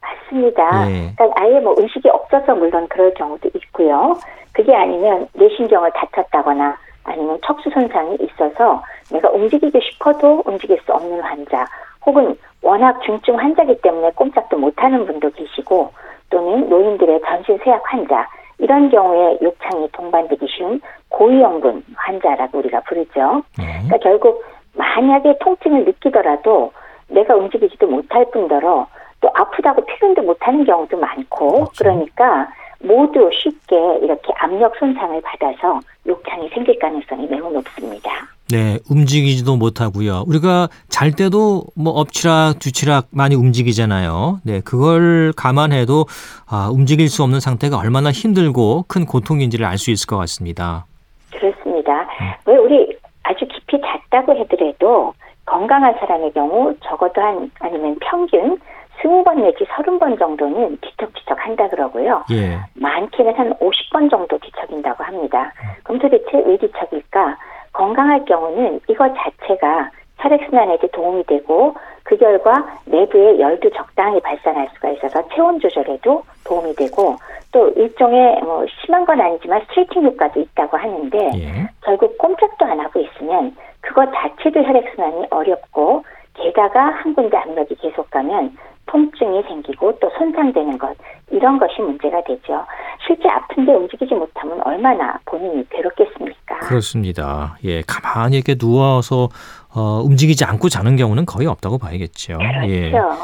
맞습니다. 0.02 0.90
예. 0.92 1.14
그러니까 1.16 1.26
아예 1.42 1.60
뭐 1.60 1.76
의식이 1.78 2.10
없어서 2.10 2.56
물론 2.56 2.88
그럴 2.90 3.14
경우도 3.14 3.50
있고요. 3.56 4.18
그게 4.54 4.74
아니면 4.76 5.28
뇌신경을 5.34 5.92
다쳤다거나 5.96 6.76
아니면 7.04 7.40
척수 7.46 7.70
손상이 7.70 8.18
있어서 8.22 8.84
내가 9.12 9.30
움직이고 9.32 9.80
싶어도 9.80 10.44
움직일 10.46 10.80
수 10.86 10.94
없는 10.94 11.22
환자 11.22 11.66
혹은 12.06 12.36
워낙 12.62 13.02
중증 13.02 13.38
환자기 13.38 13.80
때문에 13.82 14.12
꼼짝도 14.12 14.58
못하는 14.58 15.06
분도 15.06 15.30
계시고 15.32 15.92
또는 16.30 16.70
노인들의 16.70 17.22
전신 17.26 17.58
쇠약 17.64 17.82
환자 17.86 18.28
이런 18.60 18.90
경우에 18.90 19.40
욕창이 19.42 19.90
동반되기 19.92 20.46
쉬운 20.48 20.80
고위험군 21.10 21.84
환자라고 21.96 22.60
우리가 22.60 22.82
부르죠. 22.82 23.44
네. 23.58 23.66
그러니까 23.66 23.98
결국 23.98 24.44
만약에 24.76 25.38
통증을 25.40 25.86
느끼더라도 25.86 26.72
내가 27.08 27.36
움직이지도 27.36 27.88
못할 27.88 28.26
뿐더러 28.32 28.88
또 29.20 29.30
아프다고 29.34 29.84
표현도 29.86 30.22
못하는 30.22 30.64
경우도 30.64 30.98
많고 30.98 31.52
그렇죠. 31.52 31.72
그러니까 31.78 32.48
모두 32.84 33.30
쉽게 33.34 33.76
이렇게 34.02 34.34
압력 34.40 34.76
손상을 34.78 35.22
받아서 35.22 35.80
욕창이 36.08 36.50
생길 36.50 36.78
가능성이 36.80 37.28
매우 37.28 37.52
높습니다. 37.52 38.10
네, 38.50 38.80
움직이지도 38.90 39.56
못하고요. 39.56 40.26
우리가 40.28 40.68
잘 40.90 41.12
때도 41.14 41.64
뭐 41.76 41.94
엎치락 41.94 42.60
뒤치락 42.60 43.08
많이 43.12 43.36
움직이잖아요. 43.36 44.42
네, 44.44 44.60
그걸 44.62 45.32
감안해도 45.38 46.06
아, 46.50 46.70
움직일 46.72 47.08
수 47.08 47.24
없는 47.24 47.40
상태가 47.40 47.78
얼마나 47.78 48.12
힘들고 48.12 48.86
큰 48.88 49.06
고통인지를 49.06 49.66
알 49.66 49.78
수 49.78 49.90
있을 49.92 50.06
것 50.06 50.18
같습니다. 50.18 50.86
그렇습니다. 51.32 52.08
왜 52.46 52.56
우리 52.58 52.96
아주 53.24 53.46
깊이 53.48 53.78
잤다고 53.82 54.36
해더라도 54.36 55.14
건강한 55.46 55.94
사람의 56.00 56.34
경우 56.34 56.74
적어도 56.84 57.22
한 57.22 57.50
아니면 57.60 57.98
평균 58.02 58.58
20번 59.04 59.42
내지 59.42 59.66
30번 59.66 60.18
정도는 60.20 60.78
뒤척뒤척 60.82 61.46
한다 61.46 61.68
그러고요. 61.70 62.24
예. 62.32 62.58
많게는 62.76 63.34
한 63.36 63.54
50번 63.56 64.10
정도 64.10 64.38
뒤척인다고 64.38 65.04
합니다. 65.04 65.52
그럼 65.84 66.00
도대체 66.00 66.44
왜 66.46 66.58
뒤척일까? 66.58 67.38
건강할 67.74 68.26
경우는 68.26 68.82
이것 68.90 69.14
자체가 69.16 69.90
혈액순환에도 70.18 70.88
도움이 70.88 71.24
되고 71.26 71.74
그 72.04 72.18
결과 72.18 72.66
내부에 72.86 73.40
열도 73.40 73.70
적당히 73.72 74.20
발산할 74.22 74.70
수가 74.74 74.90
있어서 74.92 75.28
체온 75.30 75.60
조절에도 75.60 76.24
도움이 76.44 76.76
되고 76.76 77.16
또 77.52 77.70
일종의 77.70 78.42
뭐 78.42 78.66
심한 78.82 79.06
건 79.06 79.20
아니지만 79.20 79.62
스트레칭 79.62 80.04
효과도 80.04 80.40
있다고 80.40 80.78
하는데 80.78 81.32
예. 81.36 81.68
결국 81.82 82.18
꼼짝도 82.18 82.66
안 82.66 82.80
하고 82.80 83.00
있으면 83.00 83.56
그것 83.82 84.10
자체도 84.14 84.62
혈액순환이 84.62 85.28
어렵고 85.30 86.04
게다가 86.34 86.88
한 86.88 87.14
군데 87.14 87.38
압력이 87.38 87.76
계속 87.76 88.10
가면 88.12 88.56
통증이 88.92 89.42
생기고 89.48 89.98
또 90.00 90.12
손상되는 90.18 90.78
것 90.78 90.96
이런 91.32 91.58
것이 91.58 91.82
문제가 91.82 92.22
되죠. 92.24 92.66
실제 93.08 93.30
아픈데 93.30 93.74
움직이지 93.74 94.14
못하면 94.14 94.60
얼마나 94.66 95.18
본인이 95.26 95.68
괴롭겠습니까? 95.70 96.60
그렇습니다. 96.60 97.58
예, 97.64 97.82
가만히 97.88 98.36
이렇게 98.36 98.56
누워서 98.56 99.30
어, 99.74 100.02
움직이지 100.04 100.44
않고 100.44 100.68
자는 100.68 100.98
경우는 100.98 101.26
거의 101.26 101.48
없다고 101.48 101.78
봐야겠죠. 101.78 102.38
예. 102.66 102.92
그렇죠. 102.92 103.18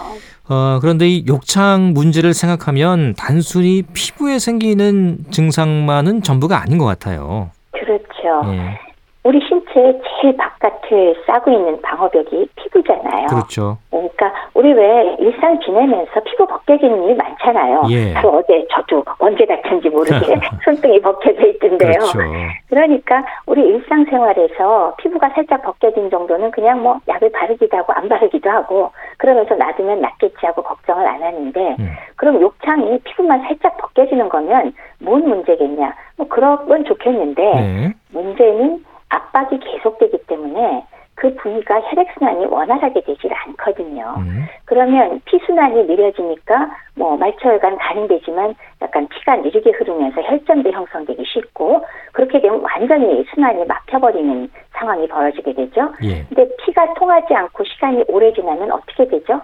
어, 0.50 0.80
그런데 0.80 1.08
이 1.10 1.26
욕창 1.28 1.92
문제를 1.94 2.34
생각하면 2.34 3.14
단순히 3.18 3.84
피부에 3.94 4.40
생기는 4.40 5.18
증상만은 5.32 6.22
전부가 6.22 6.62
아닌 6.62 6.78
것 6.78 6.86
같아요. 6.86 7.52
그렇죠. 7.74 8.54
예, 8.54 8.80
우리 9.28 9.42
신체의 9.46 10.00
제일 10.22 10.38
바깥을 10.38 11.22
싸고 11.28 11.52
있는 11.52 11.82
방어벽이 11.82 12.48
피부잖아요. 12.56 13.28
그렇죠. 13.28 13.78
그러니까 13.90 14.34
우리 14.54 14.72
왜 14.72 15.18
일상 15.20 15.60
지내면서 15.60 16.22
피부 16.22 16.48
벗겨지는 16.48 17.04
일이 17.04 17.14
많잖아요. 17.16 17.84
예. 17.90 18.14
바로 18.14 18.38
어제 18.38 18.66
저도 18.72 19.04
언제 19.20 19.46
다쳤는지 19.46 19.90
모르게 19.90 20.34
손등이 20.64 21.02
벗겨져 21.02 21.46
있던데요. 21.46 21.92
그렇죠. 21.92 22.20
그러니까 22.70 23.26
우리 23.48 23.68
일상생활에서 23.68 24.96
피부가 24.98 25.28
살짝 25.36 25.62
벗겨진 25.62 26.10
정도는 26.10 26.52
그냥 26.52 26.82
뭐 26.82 27.02
약을 27.10 27.30
바르기도 27.34 27.76
하고 27.76 27.92
안 27.92 28.08
바르기도 28.08 28.50
하고 28.50 28.92
그러면서 29.18 29.56
놔두면 29.56 30.00
낫겠지 30.00 30.46
하고 30.46 30.64
걱정을 30.64 31.06
안 31.06 31.22
하는데 31.22 31.76
음. 31.80 31.92
그럼 32.16 32.42
욕창이 32.42 33.00
피부만 33.00 33.42
살짝 33.42 33.76
벗겨지는 33.76 34.30
거면 34.30 34.72
뭔 35.00 35.28
문제겠냐? 35.28 35.94
뭐 36.16 36.30
그런 36.30 36.66
건 36.66 36.86
좋겠는데 36.86 37.44
네. 37.44 37.94
문제는 38.12 38.86
압박이 39.10 39.60
계속되기 39.60 40.26
때문에 40.28 40.84
그 41.18 41.34
부위가 41.34 41.82
혈액순환이 41.82 42.46
원활하게 42.46 43.02
되질 43.02 43.34
않거든요. 43.34 44.14
음. 44.20 44.46
그러면 44.66 45.20
피순환이 45.26 45.86
느려지니까 45.86 46.70
뭐 46.96 47.18
말초혈관 47.18 47.78
가능되지만 47.78 48.54
약간 48.84 49.08
피가 49.08 49.38
느리게 49.38 49.72
흐르면서 49.72 50.22
혈전도 50.22 50.72
형성되기 50.72 51.24
쉽고 51.26 51.84
그렇게 52.12 52.40
되면 52.40 52.62
완전히 52.62 53.26
순환이 53.34 53.66
막혀버리는 53.66 54.50
상황이 54.74 55.08
벌어지게 55.08 55.54
되죠. 55.54 55.92
예. 56.04 56.24
근데 56.26 56.48
피가 56.58 56.94
통하지 56.94 57.34
않고 57.34 57.64
시간이 57.64 58.06
오래 58.10 58.32
지나면 58.34 58.72
어떻게 58.72 59.08
되죠? 59.08 59.42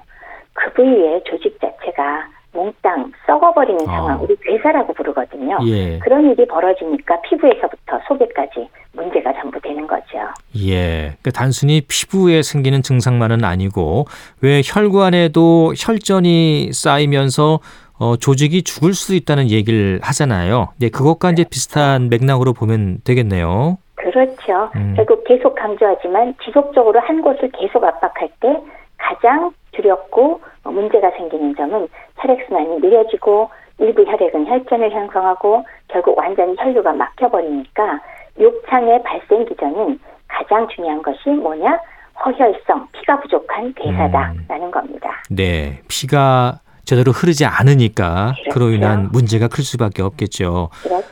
그 0.53 0.71
부위의 0.73 1.23
조직 1.23 1.59
자체가 1.59 2.27
몽땅 2.53 3.11
썩어버리는 3.27 3.81
아. 3.87 3.91
상황, 3.91 4.21
우리 4.21 4.35
괴사라고 4.41 4.93
부르거든요. 4.93 5.57
예. 5.67 5.99
그런 5.99 6.29
일이 6.31 6.47
벌어지니까 6.47 7.21
피부에서부터 7.21 7.99
속에까지 8.07 8.69
문제가 8.93 9.33
전부 9.33 9.59
되는 9.59 9.85
거죠. 9.85 10.19
예. 10.57 11.15
그러니까 11.21 11.31
단순히 11.33 11.81
피부에 11.81 12.41
생기는 12.41 12.81
증상만은 12.81 13.43
아니고 13.43 14.05
왜 14.41 14.61
혈관에도 14.63 15.73
혈전이 15.77 16.71
쌓이면서 16.73 17.59
어, 17.99 18.17
조직이 18.17 18.63
죽을 18.63 18.93
수도 18.93 19.13
있다는 19.15 19.49
얘기를 19.49 19.99
하잖아요. 20.01 20.69
네, 20.79 20.89
그것과 20.89 21.31
이제 21.31 21.45
비슷한 21.49 22.09
맥락으로 22.09 22.53
보면 22.53 22.99
되겠네요. 23.03 23.77
그렇죠. 23.95 24.69
음. 24.75 24.93
결국 24.95 25.23
계속 25.25 25.55
강조하지만 25.55 26.35
지속적으로 26.43 26.99
한 26.99 27.21
곳을 27.21 27.49
계속 27.51 27.83
압박할 27.83 28.29
때 28.39 28.61
가장 28.97 29.51
두렵고 29.73 30.41
어, 30.63 30.71
문제가 30.71 31.11
생기는 31.11 31.55
점은 31.55 31.87
혈액순환이 32.17 32.79
느려지고 32.79 33.49
일부 33.79 34.03
혈액은 34.03 34.47
혈전을 34.47 34.91
형성하고 34.91 35.65
결국 35.87 36.17
완전히 36.17 36.55
혈류가 36.57 36.93
막혀버리니까 36.93 37.99
욕창의 38.39 39.03
발생 39.03 39.45
기전은 39.45 39.99
가장 40.27 40.67
중요한 40.69 41.01
것이 41.01 41.29
뭐냐? 41.29 41.79
허혈성, 42.25 42.87
피가 42.91 43.19
부족한 43.21 43.73
괴사다라는 43.73 44.71
겁니다. 44.71 45.21
네. 45.29 45.81
피가 45.87 46.59
제대로 46.85 47.11
흐르지 47.11 47.45
않으니까 47.45 48.33
그로 48.51 48.65
그렇죠. 48.65 48.75
인한 48.75 49.09
문제가 49.11 49.47
클 49.47 49.63
수밖에 49.63 50.01
없겠죠. 50.01 50.69
그렇죠. 50.83 51.07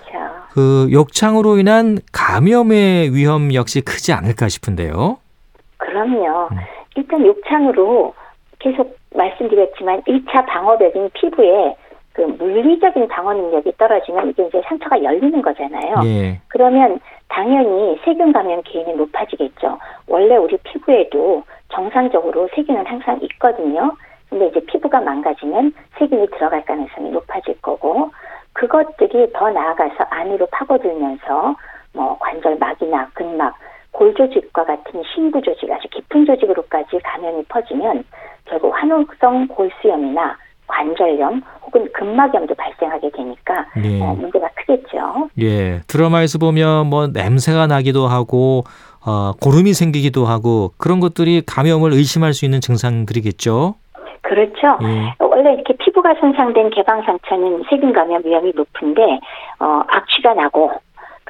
그 0.51 0.89
욕창으로 0.91 1.57
인한 1.57 1.97
감염의 2.11 3.15
위험 3.15 3.53
역시 3.53 3.81
크지 3.81 4.13
않을까 4.13 4.49
싶은데요. 4.49 5.17
그럼요. 5.77 6.49
음. 6.51 6.57
일단 6.95 7.25
욕창으로 7.25 8.13
계속 8.61 8.95
말씀드렸지만 9.15 10.01
1차 10.03 10.45
방어벽인 10.45 11.09
피부에 11.13 11.75
그 12.13 12.21
물리적인 12.21 13.07
방어 13.07 13.33
능력이 13.33 13.73
떨어지면 13.77 14.29
이게 14.29 14.45
이제 14.45 14.61
상처가 14.65 15.01
열리는 15.01 15.41
거잖아요. 15.41 15.95
예. 16.05 16.39
그러면 16.49 16.99
당연히 17.29 17.97
세균 18.03 18.33
감염 18.33 18.61
기회는 18.63 18.97
높아지겠죠. 18.97 19.77
원래 20.07 20.35
우리 20.35 20.57
피부에도 20.57 21.43
정상적으로 21.69 22.49
세균은 22.53 22.85
항상 22.85 23.19
있거든요. 23.21 23.95
근데 24.29 24.47
이제 24.47 24.59
피부가 24.67 25.01
망가지면 25.01 25.73
세균이 25.97 26.27
들어갈 26.31 26.63
가능성이 26.65 27.09
높아질 27.11 27.61
거고 27.61 28.11
그것들이 28.53 29.31
더 29.33 29.49
나아가서 29.49 30.03
안으로 30.09 30.45
파고들면서 30.51 31.55
뭐 31.93 32.17
관절막이나 32.19 33.09
근막, 33.13 33.55
골조직과 33.91 34.65
같은 34.65 35.03
신부 35.13 35.41
조직, 35.41 35.69
아주 35.71 35.87
깊은 35.89 36.25
조직으로까지 36.25 36.99
감염이 37.03 37.43
퍼지면 37.45 38.03
결국 38.45 38.73
환우성 38.75 39.47
골수염이나 39.47 40.37
관절염 40.67 41.41
혹은 41.65 41.87
근막염도 41.93 42.55
발생하게 42.55 43.11
되니까 43.11 43.65
네. 43.75 44.01
어, 44.01 44.13
문제가 44.13 44.49
크겠죠. 44.55 45.29
예, 45.41 45.81
드라마에서 45.87 46.39
보면 46.39 46.87
뭐 46.87 47.07
냄새가 47.07 47.67
나기도 47.67 48.07
하고 48.07 48.63
어, 49.05 49.33
고름이 49.41 49.73
생기기도 49.73 50.25
하고 50.25 50.71
그런 50.77 50.99
것들이 50.99 51.43
감염을 51.45 51.91
의심할 51.91 52.33
수 52.33 52.45
있는 52.45 52.61
증상들이겠죠. 52.61 53.75
그렇죠. 54.21 54.77
예. 54.83 55.13
원래 55.19 55.53
이렇게 55.53 55.73
피부가 55.77 56.13
손상된 56.19 56.69
개방 56.69 57.03
상처는 57.03 57.63
세균 57.69 57.91
감염 57.91 58.21
위험이 58.23 58.53
높은데 58.55 59.19
어, 59.59 59.81
악취가 59.87 60.35
나고 60.35 60.71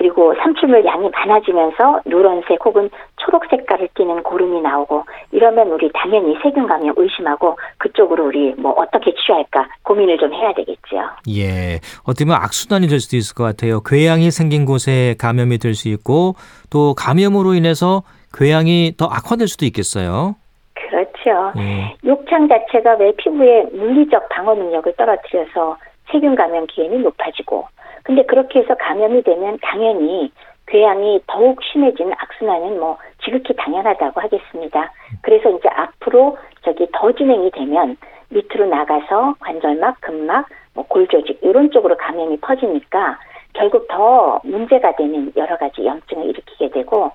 그리고 0.02 0.34
삼출물 0.42 0.84
양이 0.84 1.08
많아지면서 1.10 2.02
누런색 2.08 2.66
혹은 2.66 2.90
초록 3.18 3.44
색깔을 3.52 3.88
띠는 3.94 4.24
고름이 4.24 4.60
나오고 4.62 5.04
이러면 5.32 5.68
우리 5.70 5.92
당연히 5.94 6.36
세균 6.42 6.66
감염 6.66 6.96
의심하고 6.98 7.56
그쪽으로 7.78 8.26
우리 8.26 8.52
뭐 8.58 8.72
어떻게 8.72 9.14
치료할까 9.14 9.68
고민을 9.84 10.18
좀 10.18 10.34
해야 10.34 10.52
되겠죠. 10.54 10.98
예, 11.30 11.80
어떻게 12.02 12.26
보면 12.26 12.40
악순환이 12.42 12.88
될 12.88 13.00
수도 13.00 13.16
있을 13.16 13.36
것 13.36 13.44
같아요. 13.44 13.82
궤양이 13.82 14.32
생긴 14.32 14.66
곳에 14.66 15.14
감염이 15.20 15.60
될 15.60 15.76
수 15.76 15.88
있고 15.90 16.34
또 16.72 16.96
감염으로 16.96 17.54
인해서 17.54 18.02
궤양이 18.34 18.94
더 18.98 19.06
악화될 19.06 19.48
수도 19.48 19.66
있겠어요. 19.68 20.34
그렇죠. 20.74 21.54
예, 21.60 21.96
욕창 22.06 22.48
자체가 22.48 22.96
왜 22.96 23.14
피부의 23.18 23.68
물리적 23.72 24.30
방어 24.30 24.56
능력을 24.56 24.92
떨어뜨려서 24.98 25.78
세균 26.12 26.36
감염 26.36 26.66
기회는 26.66 27.04
높아지고 27.04 27.68
근데 28.04 28.24
그렇게 28.24 28.60
해서 28.60 28.76
감염이 28.76 29.24
되면 29.24 29.58
당연히 29.62 30.32
궤양이 30.68 31.20
더욱 31.28 31.62
심해지는 31.64 32.14
악순환은 32.18 32.80
뭐 32.80 32.98
지극히 33.24 33.54
당연하다고 33.56 34.22
하겠습니다. 34.22 34.92
그래서 35.22 35.50
이제 35.50 35.68
앞으로 35.70 36.38
저기 36.62 36.88
더 36.94 37.12
진행이 37.12 37.52
되면 37.52 37.98
밑으로 38.30 38.68
나가서 38.68 39.36
관절막, 39.40 40.00
근막, 40.00 40.48
뭐 40.74 40.86
골조직 40.88 41.40
이런 41.42 41.70
쪽으로 41.72 41.98
감염이 41.98 42.38
퍼지니까 42.38 43.20
결국 43.54 43.88
더 43.90 44.40
문제가 44.44 44.96
되는 44.96 45.32
여러 45.36 45.58
가지 45.58 45.86
염증을 45.86 46.26
일으키게 46.28 46.70
되고 46.70 47.12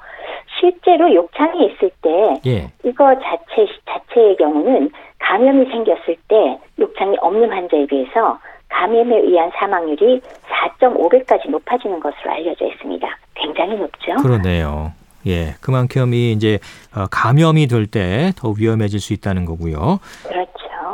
실제로 0.60 1.12
욕창이 1.14 1.66
있을 1.66 1.90
때 2.02 2.34
예, 2.46 2.70
이거 2.84 3.18
자체 3.20 3.66
자체의 3.86 4.36
경우는 4.36 4.90
감염이 5.18 5.64
생겼을 5.66 6.16
때 6.28 6.58
욕창이 6.78 7.16
없는 7.20 7.50
환자에 7.50 7.86
비해서 7.86 8.38
감염에 8.68 9.16
의한 9.16 9.50
사망률이 9.58 10.20
4.5배까지 10.80 11.50
높아지는 11.50 12.00
것으로 12.00 12.30
알려져 12.30 12.66
있습니다. 12.66 13.06
굉장히 13.34 13.76
높죠. 13.76 14.16
그러네요. 14.22 14.92
예, 15.26 15.54
그만큼 15.60 16.14
이 16.14 16.32
이제 16.32 16.58
어, 16.94 17.06
감염이 17.10 17.66
될 17.66 17.86
때 17.86 18.32
더 18.36 18.50
위험해질 18.50 19.00
수 19.00 19.12
있다는 19.12 19.44
거고요. 19.44 19.98
그렇죠. 20.22 20.52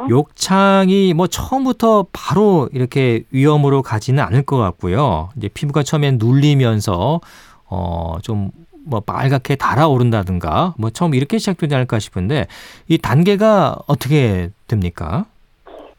욕창이 0.09 1.12
뭐 1.14 1.26
처음부터 1.26 2.07
바로 2.12 2.68
이렇게 2.72 3.24
위험으로 3.30 3.82
가지는 3.82 4.22
않을 4.24 4.42
것 4.42 4.57
같고요. 4.57 5.30
이제 5.36 5.49
피부가 5.49 5.82
처음엔 5.82 6.16
눌리면서 6.18 7.20
어좀 7.68 8.51
뭐 8.84 9.01
빨갛게 9.01 9.57
달아오른다든가 9.57 10.74
뭐 10.78 10.90
처음 10.90 11.14
이렇게 11.14 11.38
시작되지 11.38 11.74
않을까 11.74 11.99
싶은데 11.99 12.47
이 12.88 12.99
단계가 12.99 13.76
어떻게 13.86 14.51
됩니까? 14.66 15.26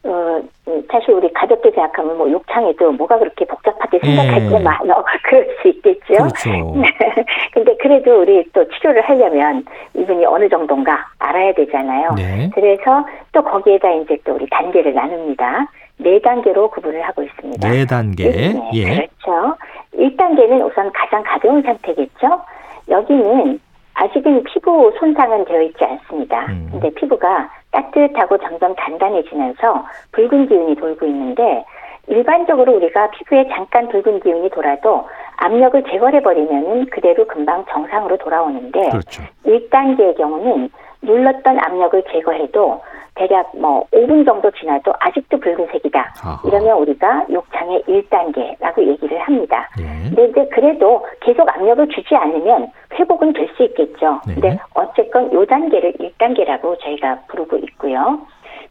어, 0.06 0.42
음, 0.68 0.84
사실 0.92 1.12
우리 1.12 1.32
가볍게 1.32 1.72
생각하면 1.72 2.18
뭐 2.18 2.30
욕창에도 2.30 2.92
뭐가 2.92 3.18
그렇게 3.20 3.46
복잡하게 3.46 4.00
생각할 4.04 4.46
예. 4.46 4.50
게 4.50 4.60
많어 4.60 5.04
그럴 5.24 5.48
수 5.62 5.70
있겠죠. 5.70 6.14
그렇죠. 6.14 6.50
근데 7.54 7.76
그래도 7.78 8.22
우리 8.22 8.44
또 8.52 8.68
치료를 8.70 9.02
하려면 9.02 9.66
이분이 9.94 10.26
어느 10.26 10.50
정도인가 10.50 11.08
알아야 11.20 11.54
되잖아요. 11.54 12.16
네. 12.18 12.50
그래서 12.54 13.06
또 13.32 13.42
거기에다 13.44 13.92
이제 13.92 14.18
또 14.26 14.34
우리 14.34 14.46
단계를 14.50 14.94
나눕니다. 14.94 15.68
네 15.98 16.20
단계로 16.20 16.70
구분을 16.72 17.02
하고 17.02 17.24
있습니다. 17.24 17.70
네 17.70 17.86
단계. 17.86 18.30
네, 18.30 18.70
예. 18.74 18.84
그렇죠. 18.96 19.56
1단계는 19.96 20.66
우선 20.66 20.92
가장 20.92 21.24
가벼운 21.24 21.62
상태겠죠. 21.62 22.42
여기는 22.90 23.60
아직은 23.96 24.44
피부 24.44 24.92
손상은 25.00 25.46
되어 25.46 25.62
있지 25.62 25.84
않습니다. 25.84 26.46
음. 26.48 26.70
근데 26.72 26.90
피부가 26.92 27.50
따뜻하고 27.72 28.38
점점 28.40 28.76
단단해지면서 28.76 29.86
붉은 30.12 30.48
기운이 30.48 30.76
돌고 30.76 31.06
있는데 31.06 31.64
일반적으로 32.08 32.74
우리가 32.76 33.12
피부에 33.12 33.48
잠깐 33.50 33.88
붉은 33.88 34.20
기운이 34.20 34.50
돌아도 34.50 35.08
압력을 35.38 35.84
제거해버리면은 35.84 36.88
그대로 36.88 37.26
금방 37.28 37.66
정상으로 37.70 38.18
돌아오는데 38.18 38.90
그렇죠. 38.90 39.24
1단계의 39.46 40.18
경우는 40.18 40.70
눌렀던 41.02 41.60
압력을 41.60 42.04
제거해도 42.12 42.82
대략 43.16 43.52
뭐 43.58 43.86
5분 43.92 44.26
정도 44.26 44.50
지나도 44.52 44.94
아직도 45.00 45.40
붉은색이다. 45.40 46.14
아하. 46.24 46.42
이러면 46.48 46.78
우리가 46.80 47.26
욕창의 47.32 47.84
1단계라고 47.84 48.88
얘기를 48.88 49.20
합니다. 49.20 49.70
예. 49.80 50.10
근데 50.10 50.26
이제 50.30 50.46
그래도 50.52 51.06
계속 51.22 51.48
압력을 51.56 51.88
주지 51.90 52.16
않으면 52.16 52.72
회복은 52.94 53.34
될 53.34 53.48
수 53.56 53.64
있겠죠. 53.64 54.20
네. 54.28 54.34
근데 54.34 54.60
어쨌건 54.74 55.32
요 55.34 55.46
단계를 55.46 55.94
1단계라고 55.94 56.80
저희가 56.82 57.20
부르고 57.28 57.58
있고요. 57.58 58.20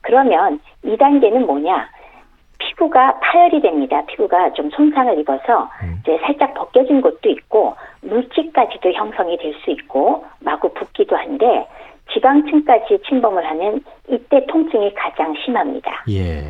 그러면 0.01 0.59
2단계는 0.85 1.45
뭐냐? 1.47 1.89
피부가 2.59 3.19
파열이 3.21 3.61
됩니다. 3.61 4.03
피부가 4.07 4.53
좀 4.55 4.71
손상을 4.71 5.19
입어서 5.19 5.69
음. 5.83 5.99
이제 6.03 6.19
살짝 6.25 6.55
벗겨진 6.55 7.01
곳도 7.01 7.29
있고 7.29 7.75
물집까지도 8.03 8.93
형성이 8.93 9.37
될 9.37 9.53
수 9.65 9.71
있고 9.71 10.25
마구 10.41 10.69
붓기도 10.73 11.17
한데 11.17 11.67
지방층까지 12.13 12.99
침범을 13.09 13.45
하는 13.45 13.83
이때 14.09 14.45
통증이 14.47 14.95
가장 14.95 15.35
심합니다. 15.45 16.05
예. 16.11 16.43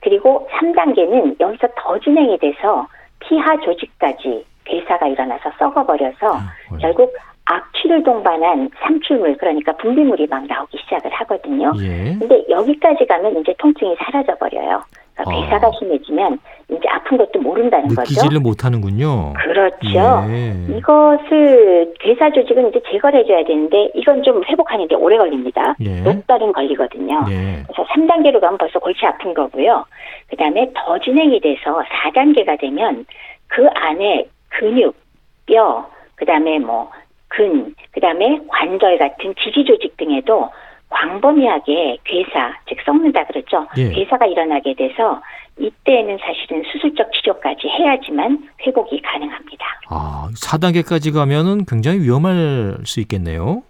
그리고 0.00 0.46
3단계는 0.52 1.40
여기서 1.40 1.68
더 1.76 1.98
진행이 1.98 2.38
돼서 2.38 2.86
피하 3.20 3.58
조직까지 3.60 4.44
괴사가 4.64 5.06
일어나서 5.08 5.50
썩어버려서 5.58 6.34
아. 6.34 6.52
결국 6.80 7.14
악취를 7.46 8.02
동반한 8.02 8.68
삼출물 8.80 9.36
그러니까 9.36 9.72
분비물이 9.76 10.26
막 10.26 10.44
나오기 10.46 10.78
시작을 10.78 11.10
하거든요. 11.12 11.72
예. 11.80 12.16
근데 12.18 12.44
여기까지 12.48 13.06
가면 13.06 13.40
이제 13.40 13.54
통증이 13.58 13.96
사라져 13.96 14.34
버려요. 14.36 14.82
그러니까 15.16 15.24
아. 15.24 15.40
괴사가 15.40 15.70
심해지면 15.78 16.38
이제 16.68 16.82
아픈 16.90 17.16
것도 17.16 17.40
모른다는 17.40 17.88
거죠. 17.88 18.02
느끼지를 18.02 18.40
못하는군요. 18.40 19.32
그렇죠. 19.34 20.26
예. 20.28 20.54
이것을 20.76 21.94
괴사 22.00 22.30
조직은 22.30 22.68
이제 22.68 22.82
제거를 22.90 23.20
해줘야 23.20 23.44
되는데 23.44 23.90
이건 23.94 24.22
좀 24.22 24.42
회복하는데 24.44 24.94
오래 24.96 25.16
걸립니다. 25.16 25.74
예. 25.80 26.02
몇 26.02 26.26
달은 26.26 26.52
걸리거든요. 26.52 27.24
예. 27.30 27.62
그래서 27.66 27.84
3단계로 27.92 28.40
가면 28.40 28.58
벌써 28.58 28.78
골치 28.78 29.06
아픈 29.06 29.32
거고요. 29.32 29.84
그 30.28 30.36
다음에 30.36 30.70
더 30.74 30.98
진행이 30.98 31.40
돼서 31.40 31.82
4단계가 32.04 32.60
되면 32.60 33.06
그 33.48 33.66
안에 33.74 34.26
근육, 34.48 34.94
뼈, 35.46 35.88
그 36.16 36.26
다음에 36.26 36.58
뭐 36.58 36.90
근, 37.28 37.74
그 37.92 38.00
다음에 38.00 38.40
관절 38.48 38.98
같은 38.98 39.34
지지 39.42 39.64
조직 39.64 39.96
등에도 39.96 40.50
광범위하게 40.88 41.98
괴사, 42.04 42.52
즉 42.68 42.78
썩는다 42.84 43.24
그랬죠. 43.26 43.66
예. 43.76 43.90
괴사가 43.90 44.26
일어나게 44.26 44.74
돼서 44.74 45.20
이때는 45.58 46.18
사실은 46.18 46.62
수술적 46.70 47.12
치료까지 47.12 47.68
해야지만 47.68 48.48
회복이 48.66 49.00
가능합니다. 49.02 49.66
아, 49.88 50.28
4단계까지 50.34 51.12
가면은 51.14 51.64
굉장히 51.66 52.00
위험할 52.00 52.78
수 52.84 53.00
있겠네요. 53.00 53.62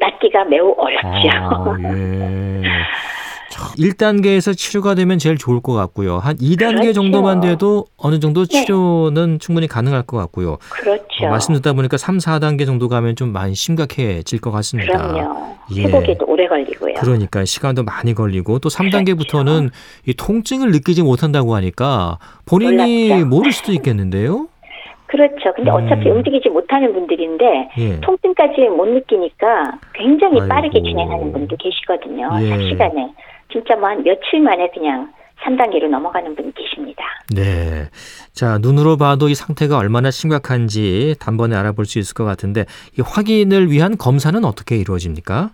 낫기가 0.00 0.44
매우 0.44 0.74
어렵죠. 0.76 1.08
아, 1.08 1.76
예. 1.82 2.62
자, 3.50 3.72
1단계에서 3.78 4.56
치료가 4.56 4.94
되면 4.94 5.18
제일 5.18 5.38
좋을 5.38 5.60
것 5.60 5.72
같고요. 5.72 6.18
한 6.18 6.36
2단계 6.36 6.80
그렇죠. 6.80 6.92
정도만 6.94 7.40
돼도 7.40 7.86
어느 7.96 8.20
정도 8.20 8.44
네. 8.44 8.60
치료는 8.64 9.38
충분히 9.38 9.66
가능할 9.66 10.02
것 10.02 10.16
같고요. 10.18 10.58
그렇죠. 10.68 11.26
어, 11.26 11.28
말씀 11.30 11.54
듣다 11.54 11.72
보니까 11.72 11.96
3, 11.96 12.18
4단계 12.18 12.66
정도 12.66 12.88
가면 12.88 13.16
좀 13.16 13.32
많이 13.32 13.54
심각해질 13.54 14.40
것 14.40 14.50
같습니다. 14.50 14.96
그럼요. 14.98 15.56
예. 15.76 15.82
회복에도 15.84 16.26
오래 16.26 16.46
걸리고요. 16.46 16.94
그러니까 16.94 17.44
시간도 17.44 17.84
많이 17.84 18.14
걸리고 18.14 18.58
또 18.58 18.68
3단계부터는 18.68 19.70
이 20.06 20.14
통증을 20.14 20.70
느끼지 20.70 21.02
못한다고 21.02 21.54
하니까 21.54 22.18
본인이 22.46 23.08
몰랐죠. 23.08 23.26
모를 23.26 23.52
수도 23.52 23.72
있겠는데요. 23.72 24.48
그렇죠. 25.06 25.52
근데 25.56 25.70
음. 25.70 25.74
어차피 25.76 26.10
움직이지 26.10 26.50
못하는 26.50 26.92
분들인데 26.92 27.70
예. 27.78 28.00
통증까지 28.00 28.60
못 28.76 28.86
느끼니까 28.86 29.78
굉장히 29.94 30.38
아이고. 30.40 30.48
빠르게 30.48 30.82
진행하는 30.82 31.32
분도 31.32 31.56
계시거든요. 31.56 32.30
예. 32.42 32.50
단시간에. 32.50 33.12
진짜 33.52 33.76
뭐 33.76 33.88
한 33.88 34.02
며칠 34.02 34.40
만에 34.40 34.68
그냥 34.74 35.12
3단계로 35.44 35.88
넘어가는 35.88 36.34
분이 36.34 36.52
계십니다. 36.54 37.04
네. 37.34 37.88
자, 38.32 38.58
눈으로 38.58 38.96
봐도 38.96 39.28
이 39.28 39.34
상태가 39.34 39.78
얼마나 39.78 40.10
심각한지 40.10 41.14
단번에 41.20 41.54
알아볼 41.56 41.84
수 41.86 41.98
있을 41.98 42.14
것 42.14 42.24
같은데 42.24 42.64
이 42.98 43.02
확인을 43.02 43.70
위한 43.70 43.96
검사는 43.96 44.44
어떻게 44.44 44.76
이루어집니까? 44.76 45.50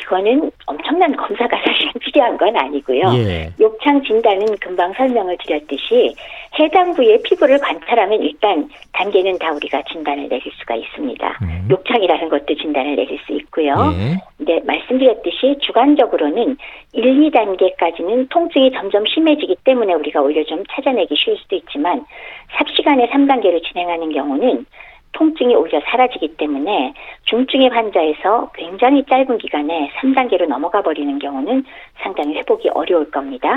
이거는 0.00 0.50
엄청난 0.66 1.14
검사가 1.16 1.56
사실 1.64 1.90
필요한 2.00 2.36
건 2.36 2.56
아니고요. 2.56 3.02
예. 3.16 3.48
욕창 3.60 4.02
진단은 4.02 4.56
금방 4.60 4.92
설명을 4.94 5.36
드렸듯이 5.44 6.14
해당 6.58 6.92
부위의 6.94 7.22
피부를 7.22 7.58
관찰하면 7.58 8.22
일단 8.22 8.68
단계는 8.92 9.38
다 9.38 9.52
우리가 9.52 9.82
진단을 9.90 10.28
내릴 10.28 10.42
수가 10.58 10.74
있습니다. 10.76 11.38
음. 11.42 11.68
욕창이라는 11.70 12.28
것도 12.28 12.54
진단을 12.54 12.96
내릴 12.96 13.18
수 13.26 13.32
있고요. 13.32 13.74
예. 13.94 14.16
네, 14.38 14.60
말씀드렸듯이 14.64 15.58
주관적으로는 15.60 16.56
1, 16.92 17.30
2단계까지는 17.30 18.28
통증이 18.30 18.72
점점 18.72 19.04
심해지기 19.06 19.56
때문에 19.64 19.94
우리가 19.94 20.20
오히려 20.20 20.44
좀 20.44 20.62
찾아내기 20.70 21.14
쉬울 21.16 21.36
수도 21.38 21.56
있지만 21.56 22.04
삽시간에 22.56 23.08
3단계로 23.10 23.62
진행하는 23.66 24.12
경우는 24.12 24.66
통증이 25.14 25.54
오히려 25.54 25.80
사라지기 25.86 26.36
때문에 26.36 26.92
중증의 27.24 27.70
환자에서 27.70 28.50
굉장히 28.54 29.04
짧은 29.08 29.38
기간에 29.38 29.90
3단계로 30.00 30.46
넘어가 30.46 30.82
버리는 30.82 31.18
경우는 31.18 31.64
상당히 32.02 32.34
회복이 32.34 32.68
어려울 32.70 33.10
겁니다. 33.10 33.48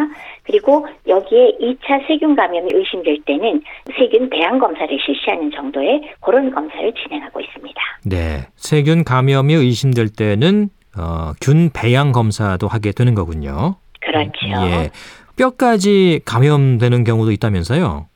그리고 0.44 0.88
여기에 1.08 1.58
2차 1.60 2.08
세균 2.08 2.36
감염이 2.36 2.70
의심될 2.74 3.22
때는 3.26 3.62
세균 3.98 4.30
배양 4.30 4.60
검사를 4.60 4.88
실시하는 5.06 5.52
정도의 5.52 6.02
그런 6.22 6.52
검사를 6.52 6.94
진행하고 6.94 7.42
있습니다. 7.42 7.82
네. 8.06 8.48
세균 8.56 9.04
감염이 9.04 9.54
의심될 9.54 10.10
때는 10.16 10.70
어, 10.98 11.34
균 11.42 11.70
배양 11.74 12.12
검사도 12.12 12.68
하게 12.68 12.92
되는 12.92 13.14
거군요. 13.14 13.76
그렇죠. 14.00 14.48
예. 14.66 14.90
뼈까지 15.36 16.22
감염되는 16.26 17.04
경우도 17.04 17.32
있다면서요? 17.32 18.08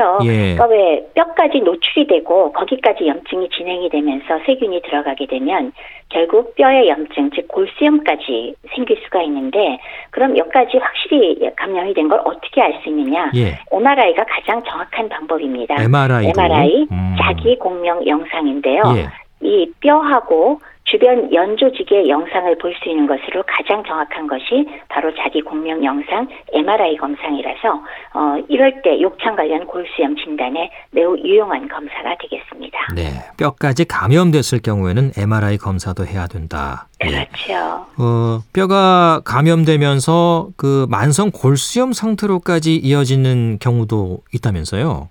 그렇죠. 0.00 0.18
예. 0.24 0.54
그러니까 0.54 0.66
왜 0.66 1.06
뼈까지 1.14 1.60
노출이 1.60 2.06
되고 2.06 2.52
거기까지 2.52 3.06
염증이 3.06 3.48
진행이 3.50 3.88
되면서 3.90 4.38
세균이 4.46 4.82
들어가게 4.82 5.26
되면 5.26 5.72
결국 6.08 6.54
뼈의 6.56 6.88
염증, 6.88 7.30
즉 7.34 7.46
골수염까지 7.48 8.54
생길 8.74 9.00
수가 9.04 9.22
있는데 9.22 9.78
그럼 10.10 10.36
여기까지 10.36 10.78
확실히 10.78 11.38
감염이 11.56 11.94
된 11.94 12.08
걸 12.08 12.20
어떻게 12.24 12.60
알 12.60 12.80
수 12.82 12.88
있느냐? 12.88 13.30
예. 13.36 13.58
MRI가 13.70 14.24
가장 14.24 14.60
정확한 14.64 15.08
방법입니다. 15.08 15.76
MRI도. 15.82 16.32
MRI 16.40 16.86
음. 16.90 17.16
자기 17.20 17.56
공명 17.58 18.04
영상인데요. 18.06 18.82
예. 18.96 19.06
이 19.46 19.70
뼈하고 19.80 20.60
주변 20.90 21.32
연조직의 21.32 22.08
영상을 22.08 22.58
볼 22.58 22.70
수 22.82 22.88
있는 22.88 23.06
것으로 23.06 23.42
가장 23.46 23.82
정확한 23.84 24.26
것이 24.26 24.66
바로 24.88 25.12
자기 25.16 25.40
공명 25.42 25.84
영상 25.84 26.26
MRI 26.52 26.96
검사이라서 26.96 27.74
어, 28.14 28.36
이럴 28.48 28.80
때 28.82 29.00
욕창 29.00 29.36
관련 29.36 29.66
골수염 29.66 30.16
진단에 30.16 30.70
매우 30.90 31.16
유용한 31.18 31.68
검사가 31.68 32.16
되겠습니다. 32.20 32.78
네. 32.94 33.10
뼈까지 33.36 33.84
감염됐을 33.86 34.60
경우에는 34.62 35.12
MRI 35.16 35.58
검사도 35.58 36.06
해야 36.06 36.26
된다. 36.26 36.88
예. 37.04 37.08
그렇죠. 37.10 37.86
어, 37.98 38.40
뼈가 38.52 39.20
감염되면서 39.24 40.48
그 40.56 40.86
만성 40.88 41.30
골수염 41.32 41.92
상태로까지 41.92 42.76
이어지는 42.76 43.58
경우도 43.60 44.18
있다면서요? 44.32 45.08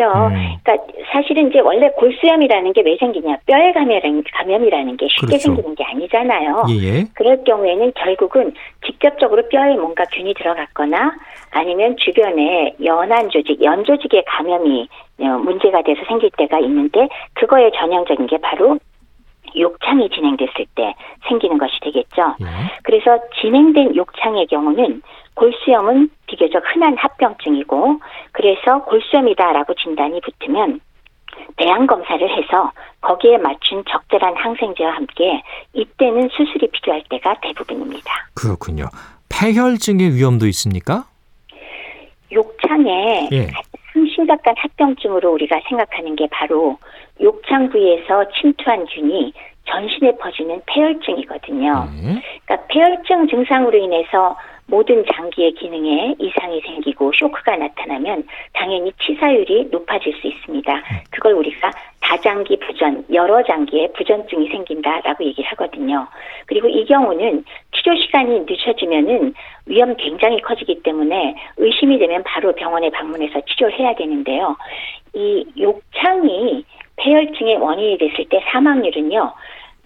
그렇죠. 0.00 0.28
음. 0.28 0.56
그러니까 0.62 0.86
사실은 1.12 1.48
이제 1.48 1.60
원래 1.60 1.88
골수염이라는 1.90 2.72
게 2.72 2.80
왜 2.82 2.96
생기냐? 2.96 3.36
뼈에 3.46 3.72
감염, 3.72 4.22
감염이라는 4.32 4.96
게 4.96 5.06
쉽게 5.08 5.26
그렇죠. 5.26 5.42
생기는 5.54 5.74
게 5.74 5.84
아니잖아요. 5.84 6.64
예. 6.70 7.04
그럴 7.14 7.44
경우에는 7.44 7.92
결국은 7.94 8.52
직접적으로 8.86 9.46
뼈에 9.48 9.74
뭔가 9.76 10.04
균이 10.12 10.32
들어갔거나 10.34 11.12
아니면 11.50 11.96
주변에 11.98 12.74
연한 12.82 13.28
조직, 13.28 13.62
연 13.62 13.84
조직의 13.84 14.24
감염이 14.26 14.88
어, 15.20 15.24
문제가 15.38 15.82
돼서 15.82 16.00
생길 16.08 16.30
때가 16.38 16.58
있는데 16.60 17.08
그거의 17.34 17.70
전형적인 17.78 18.26
게 18.28 18.38
바로 18.38 18.78
욕창이 19.58 20.08
진행됐을 20.10 20.66
때 20.74 20.94
생기는 21.28 21.58
것이 21.58 21.78
되겠죠. 21.80 22.36
예. 22.40 22.46
그래서 22.82 23.18
진행된 23.40 23.96
욕창의 23.96 24.46
경우는 24.46 25.02
골수염은 25.34 26.10
비교적 26.26 26.62
흔한 26.66 26.96
합병증이고 26.96 28.00
그래서 28.32 28.84
골수염이다라고 28.84 29.74
진단이 29.74 30.20
붙으면 30.20 30.80
배양 31.56 31.86
검사를 31.86 32.28
해서 32.28 32.72
거기에 33.00 33.38
맞춘 33.38 33.82
적절한 33.88 34.36
항생제와 34.36 34.92
함께 34.92 35.42
이때는 35.72 36.28
수술이 36.28 36.68
필요할 36.72 37.04
때가 37.08 37.36
대부분입니다. 37.42 38.12
그렇군요. 38.34 38.86
폐혈증의 39.28 40.14
위험도 40.14 40.46
있습니까? 40.48 41.04
욕창에 42.32 43.28
예. 43.32 43.48
심각한 44.14 44.54
합병증으로 44.56 45.32
우리가 45.32 45.60
생각하는 45.68 46.14
게 46.16 46.26
바로 46.30 46.78
욕창 47.20 47.68
부위에서 47.70 48.28
침투한 48.40 48.86
균이 48.86 49.32
전신에 49.66 50.16
퍼지는 50.16 50.60
폐혈증이거든요. 50.66 51.88
네. 52.02 52.22
그러니까 52.44 52.66
폐혈증 52.68 53.28
증상으로 53.28 53.78
인해서 53.78 54.36
모든 54.70 55.04
장기의 55.12 55.52
기능에 55.54 56.14
이상이 56.18 56.60
생기고 56.60 57.12
쇼크가 57.12 57.56
나타나면 57.56 58.24
당연히 58.52 58.92
치사율이 59.02 59.68
높아질 59.70 60.14
수 60.20 60.28
있습니다. 60.28 60.82
그걸 61.10 61.34
우리가 61.34 61.72
다장기 62.00 62.56
부전, 62.60 63.04
여러 63.12 63.42
장기에 63.42 63.88
부전증이 63.92 64.48
생긴다라고 64.48 65.24
얘기를 65.24 65.50
하거든요. 65.50 66.06
그리고 66.46 66.68
이 66.68 66.84
경우는 66.84 67.44
치료 67.72 67.96
시간이 67.96 68.40
늦춰지면은 68.48 69.34
위험 69.66 69.96
굉장히 69.96 70.40
커지기 70.40 70.82
때문에 70.82 71.34
의심이 71.56 71.98
되면 71.98 72.22
바로 72.24 72.52
병원에 72.52 72.90
방문해서 72.90 73.40
치료를 73.46 73.78
해야 73.78 73.94
되는데요. 73.94 74.56
이 75.14 75.44
욕창이 75.58 76.64
폐혈증의 77.02 77.56
원인이 77.56 77.98
됐을 77.98 78.26
때 78.28 78.40
사망률은요. 78.52 79.32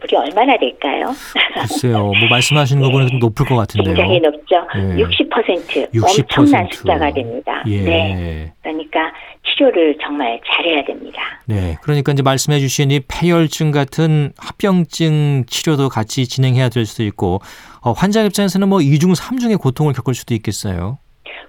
무려 0.01 0.21
얼마나 0.21 0.57
될까요? 0.59 1.15
글쎄요. 1.55 1.99
뭐 1.99 2.29
말씀하시는 2.29 2.83
거 2.83 2.91
보니까 2.91 3.11
좀 3.11 3.19
높을 3.21 3.47
것 3.47 3.57
같은데요. 3.57 3.95
굉장히 3.95 4.21
높죠. 4.21 4.57
네. 4.75 4.97
60%, 4.97 5.93
60%. 5.93 6.21
엄청난 6.21 6.69
숫자가 6.71 7.11
됩니다. 7.13 7.63
예. 7.69 7.81
네. 7.81 8.53
그러니까 8.63 9.13
치료를 9.47 9.97
정말 10.03 10.41
잘해야 10.47 10.85
됩니다. 10.85 11.23
네. 11.47 11.77
그러니까 11.83 12.13
이제 12.13 12.23
말씀해 12.23 12.59
주신 12.59 12.91
이 12.91 13.01
폐혈증 13.01 13.71
같은 13.71 14.33
합병증 14.37 15.45
치료도 15.47 15.89
같이 15.89 16.27
진행해야 16.27 16.69
될 16.69 16.85
수도 16.85 17.03
있고 17.05 17.41
어, 17.83 17.93
환자 17.93 18.23
입장에서는 18.23 18.69
뭐 18.69 18.79
2중, 18.81 19.17
3중의 19.17 19.59
고통을 19.61 19.93
겪을 19.95 20.15
수도 20.15 20.35
있겠어요. 20.35 20.99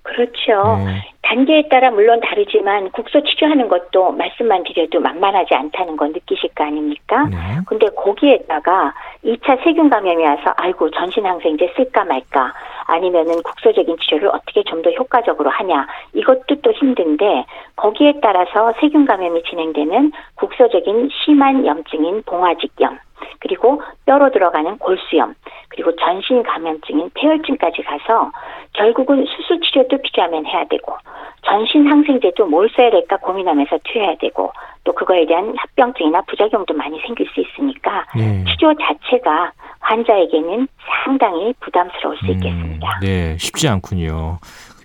그렇죠. 0.06 0.78
네. 0.86 1.02
단계에 1.24 1.68
따라 1.70 1.90
물론 1.90 2.22
다르지만 2.22 2.92
국소 2.92 3.24
치료하는 3.24 3.68
것도 3.68 4.12
말씀만 4.12 4.64
드려도 4.64 5.00
만만하지 5.00 5.56
않다는 5.56 5.98
건 5.98 6.12
느끼실 6.14 6.52
거 6.54 6.64
아닙니까? 6.64 7.26
네. 7.26 7.38
근데 7.66 7.88
거기에다가 7.90 8.94
2차 9.26 9.64
세균 9.64 9.90
감염이 9.90 10.24
와서 10.24 10.54
아이고 10.58 10.92
전신 10.92 11.26
항생제 11.26 11.74
쓸까 11.76 12.06
말까 12.06 12.54
아니면은 12.86 13.42
국소적인 13.42 13.98
치료를 14.00 14.30
어떻게 14.30 14.62
좀 14.64 14.84
더 14.86 14.92
효과적으로 14.92 15.50
하냐 15.50 15.88
이것도 16.14 16.62
또 16.62 16.72
힘든데 16.72 17.46
거기에 17.76 18.14
따라서 18.22 18.72
세균 18.80 19.06
감염이 19.06 19.42
진행되는 19.50 20.12
국소적인 20.36 21.10
심한 21.12 21.66
염증인 21.66 22.22
봉화직염 22.28 23.00
그리고 23.40 23.82
뼈로 24.06 24.32
들어가는 24.32 24.78
골수염 24.78 25.36
그리고 25.70 25.96
전신 25.96 26.44
감염증인 26.44 27.12
폐혈증까지 27.14 27.84
가서 27.84 28.32
결국은 28.74 29.26
수술 29.26 29.62
치료도 29.62 29.98
필요하면 30.02 30.46
해야 30.46 30.66
되고 30.66 30.98
전신 31.44 31.88
항생제도 31.88 32.48
뭘 32.48 32.70
써야 32.76 32.90
될까 32.90 33.18
고민하면서 33.18 33.80
투여해야 33.84 34.16
되고 34.20 34.52
또 34.84 34.94
그거에 34.94 35.26
대한 35.26 35.54
합병증이나 35.58 36.22
부작용도 36.24 36.74
많이 36.74 37.00
생길 37.02 37.28
수 37.34 37.42
있으니까 37.42 38.06
네. 38.16 38.44
치료 38.46 38.74
자체가 38.74 39.52
환자에게는 39.80 40.68
상당히 41.04 41.54
부담스러울 41.60 42.18
수 42.18 42.32
있겠습니다. 42.32 42.88
음, 42.88 43.06
네, 43.06 43.38
쉽지 43.38 43.68
않군요. 43.68 44.40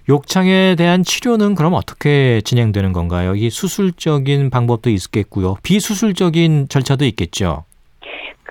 욕창에 0.08 0.74
대한 0.76 1.02
치료는 1.04 1.54
그럼 1.54 1.74
어떻게 1.74 2.40
진행되는 2.42 2.92
건가요? 2.92 3.34
이 3.34 3.48
수술적인 3.48 4.50
방법도 4.50 4.90
있겠고요. 4.90 5.56
비수술적인 5.62 6.68
절차도 6.68 7.04
있겠죠. 7.04 7.64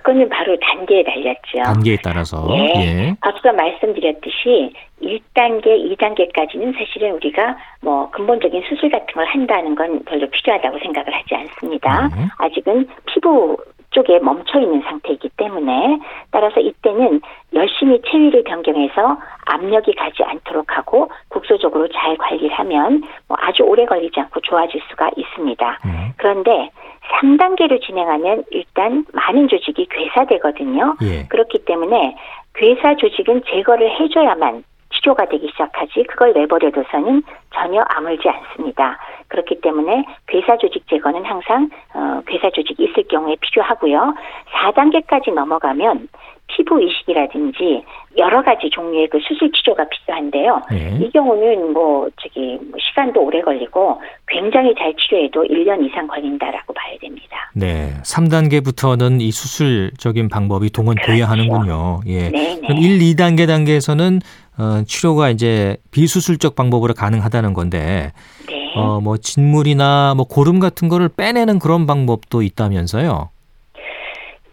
그거는 0.10 0.28
바로 0.30 0.58
단 0.60 0.79
계에 0.90 1.04
달렸죠. 1.04 1.64
단계에 1.64 1.98
따라서. 2.04 2.46
예. 2.52 2.74
예. 2.82 3.16
앞서 3.22 3.54
말씀드렸듯이 3.54 4.74
1단계, 5.02 5.96
2단계까지는 5.96 6.78
사실은 6.78 7.14
우리가 7.14 7.56
뭐 7.82 8.10
근본적인 8.10 8.64
수술 8.68 8.90
같은 8.90 9.06
걸 9.14 9.26
한다는 9.26 9.76
건 9.76 10.04
별로 10.04 10.28
필요하다고 10.30 10.80
생각을 10.80 11.14
하지 11.14 11.36
않습니다. 11.36 12.10
네. 12.10 12.28
아직은 12.40 12.88
피부 13.06 13.56
쪽에 13.92 14.20
멈춰 14.20 14.60
있는 14.60 14.82
상태이기 14.82 15.30
때문에 15.38 16.00
따라서 16.32 16.60
이때는 16.60 17.22
열심히 17.54 18.00
체위를 18.04 18.44
변경해서 18.44 19.18
압력이 19.46 19.94
가지 19.96 20.24
않도록 20.24 20.78
하고 20.78 21.10
국소적으로 21.30 21.88
잘 21.90 22.16
관리를 22.18 22.52
하면 22.52 23.04
뭐 23.28 23.38
아주 23.40 23.64
오래 23.64 23.86
걸리지 23.86 24.20
않고 24.20 24.42
좋아질 24.42 24.82
수가 24.90 25.10
있습니다. 25.16 25.80
음, 25.86 26.14
그런데 26.18 26.70
3단계로 27.10 27.82
진행하면 27.82 28.44
일단 28.52 29.06
많은 29.14 29.48
조직이 29.48 29.88
괴사되거든요. 29.90 30.79
예. 31.02 31.28
그렇기 31.28 31.66
때문에 31.66 32.16
괴사 32.56 32.96
조직은 32.96 33.44
제거를 33.48 33.90
해줘야만 34.00 34.64
치료가 34.94 35.26
되기 35.26 35.48
시작하지 35.50 36.04
그걸 36.10 36.34
내버려둬서는 36.34 37.24
전혀 37.54 37.82
아물지 37.82 38.28
않습니다. 38.28 38.98
그렇기 39.30 39.62
때문에 39.62 40.04
괴사 40.28 40.58
조직 40.58 40.88
제거는 40.90 41.24
항상 41.24 41.70
어, 41.94 42.22
괴사 42.28 42.50
조직이 42.52 42.84
있을 42.84 43.04
경우에 43.08 43.36
필요하고요. 43.40 44.14
4단계까지 44.54 45.34
넘어가면 45.34 46.10
피부 46.48 46.82
이식이라든지 46.82 47.84
여러 48.18 48.44
가지 48.44 48.70
종류의 48.70 49.08
그 49.10 49.20
수술 49.20 49.52
치료가 49.52 49.86
필요한데요. 49.88 50.62
예. 50.74 50.98
이 51.00 51.10
경우는 51.12 51.74
뭐 51.74 52.10
저기 52.22 52.58
뭐 52.70 52.78
시간도 52.80 53.22
오래 53.22 53.42
걸리고 53.42 54.02
굉장히 54.28 54.74
잘 54.76 54.94
치료해도 54.96 55.44
1년 55.44 55.86
이상 55.86 56.08
걸린다라고 56.08 56.74
봐야 56.74 56.98
됩니다. 57.00 57.52
네. 57.54 57.94
3단계부터는 58.04 59.22
이 59.22 59.32
수술적인 59.32 60.28
방법이 60.30 60.72
동원돼야 60.72 61.28
그렇죠. 61.28 61.32
하는군요. 61.32 62.02
예. 62.08 62.30
네, 62.30 62.60
그럼 62.60 62.80
네. 62.80 62.88
1, 62.88 63.16
2단계 63.16 63.48
단계에서는 63.48 64.20
어, 64.58 64.84
치료가 64.86 65.30
이제 65.30 65.78
비수술적 65.92 66.56
방법으로 66.56 66.94
가능하다는 66.94 67.54
건데 67.54 68.12
네. 68.48 68.59
어, 68.76 69.00
뭐 69.02 69.18
진물이나 69.18 70.14
뭐 70.16 70.26
고름 70.26 70.60
같은 70.60 70.90
거를 70.90 71.10
빼내는 71.10 71.60
그런 71.60 71.88
방법도 71.88 72.42
있다면서요. 72.42 73.30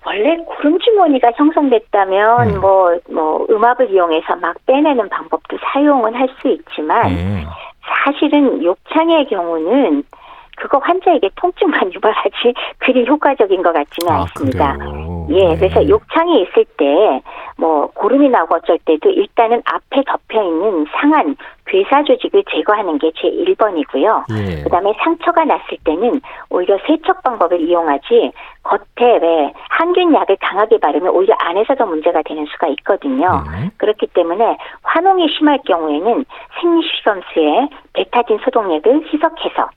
원래 0.05 0.37
고름 0.45 0.79
주머니가 0.79 1.33
형성됐다면 1.37 2.51
음. 2.51 2.61
뭐, 2.61 2.97
뭐, 3.11 3.45
음압을 3.51 3.91
이용해서 3.91 4.37
막 4.37 4.55
빼내는 4.67 5.09
방법도 5.09 5.59
사용은 5.73 6.15
할 6.15 6.29
수 6.41 6.49
있지만 6.49 7.11
예. 7.11 7.47
사실은 8.05 8.63
욕창의 8.63 9.27
경우는 9.27 10.03
그거 10.57 10.79
환자에게 10.79 11.31
통증만 11.37 11.93
유발하지 11.95 12.55
그리 12.79 13.07
효과적인 13.07 13.63
것 13.63 13.73
같지는 13.73 14.13
아, 14.13 14.21
않습니다. 14.23 14.77
그래요. 14.77 15.27
예, 15.31 15.49
네. 15.49 15.57
그래서 15.57 15.89
욕창이 15.89 16.43
있을 16.43 16.65
때, 16.77 17.21
뭐, 17.59 17.89
고름이 17.95 18.29
나고 18.29 18.55
어쩔 18.57 18.79
때도 18.85 19.11
일단은 19.11 19.61
앞에 19.65 20.03
덮여 20.07 20.41
있는 20.43 20.87
상한 20.93 21.37
괴사 21.67 22.05
조직을 22.05 22.45
제거하는 22.49 22.99
게 22.99 23.11
제 23.17 23.29
1번이고요. 23.29 24.25
예. 24.31 24.63
그 24.63 24.69
다음에 24.69 24.93
상처가 25.03 25.45
났을 25.45 25.79
때는 25.85 26.21
오히려 26.51 26.79
세척 26.87 27.23
방법을 27.23 27.61
이용하지 27.61 28.33
겉에 28.63 29.19
왜 29.23 29.53
항균 29.71 30.15
약을 30.15 30.37
강하게 30.41 30.79
바르면 30.79 31.09
오히려 31.13 31.35
안에서 31.39 31.75
더 31.75 31.87
문제가 31.87 32.23
되는 32.23 32.45
수가 32.47 32.69
있거든요. 32.69 33.43
네. 33.51 33.71
그렇기 33.79 34.07
때문에 34.09 34.57
환홍이 34.83 35.29
심할 35.37 35.59
경우에는 35.67 36.25
생리식염수에 36.61 37.69
베타딘 37.95 38.39
소독약을 38.45 39.07
희석해서 39.13 39.69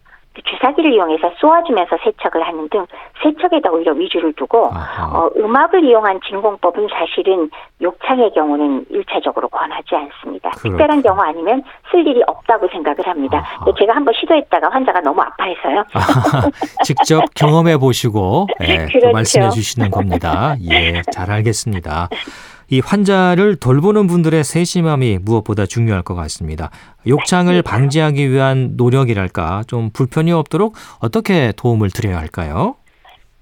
주사기를 0.43 0.93
이용해서 0.93 1.31
쏘아주면서 1.39 1.97
세척을 2.03 2.45
하는 2.45 2.67
등 2.69 2.85
세척에다 3.23 3.71
오히려 3.71 3.93
위주를 3.93 4.33
두고. 4.33 4.67
어, 4.67 5.29
음압을 5.37 5.83
이용한 5.83 6.19
진공법은 6.27 6.87
사실은 6.91 7.49
욕창의 7.81 8.31
경우는 8.33 8.85
일차적으로 8.89 9.47
권하지 9.49 9.95
않습니다. 9.95 10.49
그렇군요. 10.51 10.77
특별한 10.77 11.01
경우 11.01 11.19
아니면 11.21 11.63
쓸 11.91 12.05
일이 12.05 12.21
없다고 12.27 12.67
생각을 12.69 13.07
합니다. 13.07 13.45
제가 13.77 13.95
한번 13.95 14.13
시도했다가 14.19 14.69
환자가 14.69 14.99
너무 15.01 15.21
아파해서요. 15.21 15.83
직접 16.83 17.23
경험해 17.35 17.77
보시고 17.77 18.47
예, 18.61 18.85
또 18.85 18.85
그렇죠. 18.99 19.11
말씀해 19.11 19.49
주시는 19.49 19.91
겁니다. 19.91 20.55
예, 20.69 21.01
잘 21.11 21.31
알겠습니다. 21.31 22.09
이 22.69 22.81
환자를 22.83 23.55
돌보는 23.55 24.07
분들의 24.07 24.43
세심함이 24.43 25.19
무엇보다 25.21 25.65
중요할 25.65 26.03
것 26.03 26.13
같습니다. 26.15 26.69
욕창을 27.07 27.61
방지하기 27.63 28.29
위한 28.29 28.73
노력이랄까 28.77 29.63
좀 29.67 29.89
불편이 29.91 30.31
없도록 30.31 30.75
어떻게 31.01 31.51
도움을 31.57 31.89
드려야 31.89 32.19
할까요? 32.19 32.75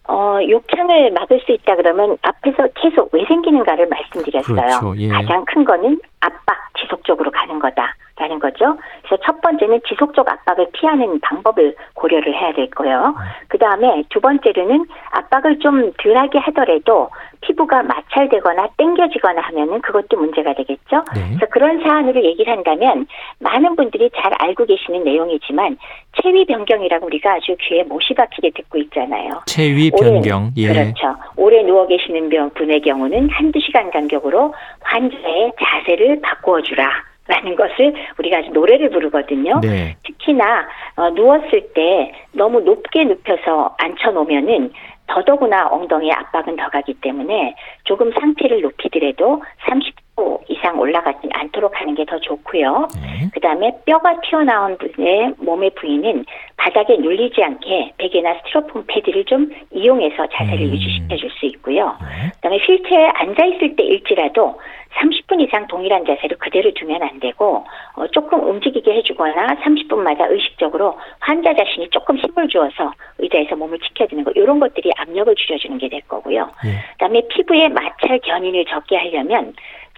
어, 0.08 0.40
욕창을 0.50 1.12
막을 1.12 1.42
수 1.46 1.52
있다 1.52 1.76
그러면 1.76 2.18
앞에서 2.22 2.68
계속 2.76 3.10
왜 3.14 3.26
생기는가를 3.28 3.90
말씀드렸어요. 3.90 4.56
그렇죠. 4.56 4.94
예. 4.98 5.10
가장 5.10 5.44
큰 5.46 5.66
거는 5.66 6.00
압박 6.22 6.56
지속적으로 6.80 7.30
가는 7.32 7.60
거다 7.60 7.94
라는 8.20 8.40
거죠. 8.40 8.78
그래서 9.04 9.22
첫 9.24 9.40
번째는 9.42 9.80
지속적 9.88 10.28
압박을 10.28 10.68
피하는 10.74 11.20
방법을 11.20 11.76
고려를 11.94 12.34
해야 12.34 12.52
될 12.54 12.68
거예요. 12.72 13.16
그 13.48 13.60
다음에 13.60 14.04
두 14.10 14.20
번째로는 14.20 14.86
압박을 15.12 15.60
좀 15.60 15.92
덜하게 16.02 16.40
하더라도 16.40 17.10
피부가 17.42 17.84
마찰되거나 17.84 18.70
땡겨지거나 18.78 19.40
하면은 19.42 19.82
그것도 19.82 20.18
문제가 20.18 20.54
되겠죠. 20.56 21.04
네. 21.14 21.22
그래서 21.38 21.46
그런 21.52 21.80
사안으로 21.84 22.24
얘기를 22.24 22.52
한다면 22.52 23.06
많은 23.40 23.76
분들이 23.76 24.10
잘 24.20 24.34
알고 24.40 24.66
계시는 24.66 25.04
내용이지만 25.04 25.78
체위 26.20 26.46
변경이라고 26.46 27.06
우리가 27.06 27.34
아주 27.34 27.56
귀에 27.62 27.84
못이 27.84 28.16
박히게 28.16 28.50
듣고 28.56 28.80
있잖아요. 28.80 29.42
체위 29.46 29.92
오래- 29.94 30.10
변경. 30.14 30.50
예. 30.58 30.74
그렇죠. 30.74 31.16
오래 31.36 31.62
누워 31.62 31.86
계시는 31.86 32.30
병- 32.30 32.50
분의 32.56 32.82
경우는 32.82 33.30
한두 33.30 33.60
시간 33.60 33.92
간격으로 33.92 34.56
환자의 34.82 35.52
자세를 35.62 36.20
바꾸어 36.24 36.62
주라. 36.64 36.90
라는 37.28 37.56
것을 37.56 37.94
우리가 38.18 38.42
노래를 38.54 38.90
부르거든요. 38.90 39.60
네. 39.62 39.96
특히나 40.06 40.68
어, 40.96 41.10
누웠을 41.12 41.74
때 41.74 42.12
너무 42.32 42.62
높게 42.62 43.04
눕혀서 43.04 43.76
앉혀 43.78 44.12
놓으면은 44.12 44.72
더더구나 45.08 45.68
엉덩이에 45.72 46.12
압박은 46.12 46.58
더 46.58 46.68
가기 46.70 46.96
때문에 46.96 47.56
조금 47.86 48.12
상태를 48.12 48.62
높이더라도 48.62 49.42
30도 49.66 50.42
이상 50.50 50.78
올라가지 50.80 51.30
않도록 51.34 51.80
하는 51.80 51.96
게 51.96 52.04
더 52.08 52.20
좋고요. 52.20 52.88
네. 53.02 53.30
그 53.34 53.40
다음에 53.40 53.72
뼈가 53.86 54.20
튀어나온 54.22 54.78
분의 54.78 55.34
몸의 55.40 55.72
부위는 55.72 56.26
바닥에 56.58 56.98
눌리지 56.98 57.44
않게 57.44 57.94
베개나 57.98 58.36
스티로폼 58.40 58.86
패드를 58.88 59.26
좀 59.26 59.50
이용해서 59.72 60.28
자세를 60.28 60.66
음. 60.68 60.74
유지시켜 60.74 61.16
줄 61.18 61.30
수 61.38 61.46
있고요. 61.48 61.96
네. 62.02 62.32
그다음에 62.36 62.58
휠체어에 62.58 63.08
앉아 63.14 63.46
있을 63.46 63.76
때 63.76 63.84
일지라도 63.84 64.60
30분 64.98 65.42
이상 65.42 65.66
동일한 65.68 66.06
자세를 66.06 66.38
그대로 66.38 66.72
두면 66.74 67.02
안 67.02 67.20
되고 67.20 67.66
어, 67.96 68.08
조금 68.08 68.48
움직이게 68.48 68.94
해주거나 68.94 69.56
30분마다 69.64 70.30
의식적으로 70.30 70.98
환자 71.20 71.54
자신이 71.56 71.90
조금 71.90 72.18
힘을 72.18 72.48
주어서 72.48 72.92
의자에서 73.18 73.56
몸을 73.56 73.80
지켜주는 73.80 74.24
거 74.24 74.32
이런 74.36 74.60
것들이 74.60 74.92
압력을 74.98 75.34
줄여주는 75.36 75.78
게 75.80 75.88
될 75.88 76.02
거고요. 76.08 76.50
예. 76.66 76.82
그다음에 76.94 77.22
피부에 77.30 77.70
마찰 77.70 78.20
견인을 78.20 78.66
적게 78.66 78.98
하려면 78.98 79.54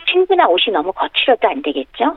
친구나 0.07 0.47
옷이 0.47 0.71
너무 0.71 0.91
거칠어도 0.93 1.47
안 1.47 1.61
되겠죠. 1.61 2.15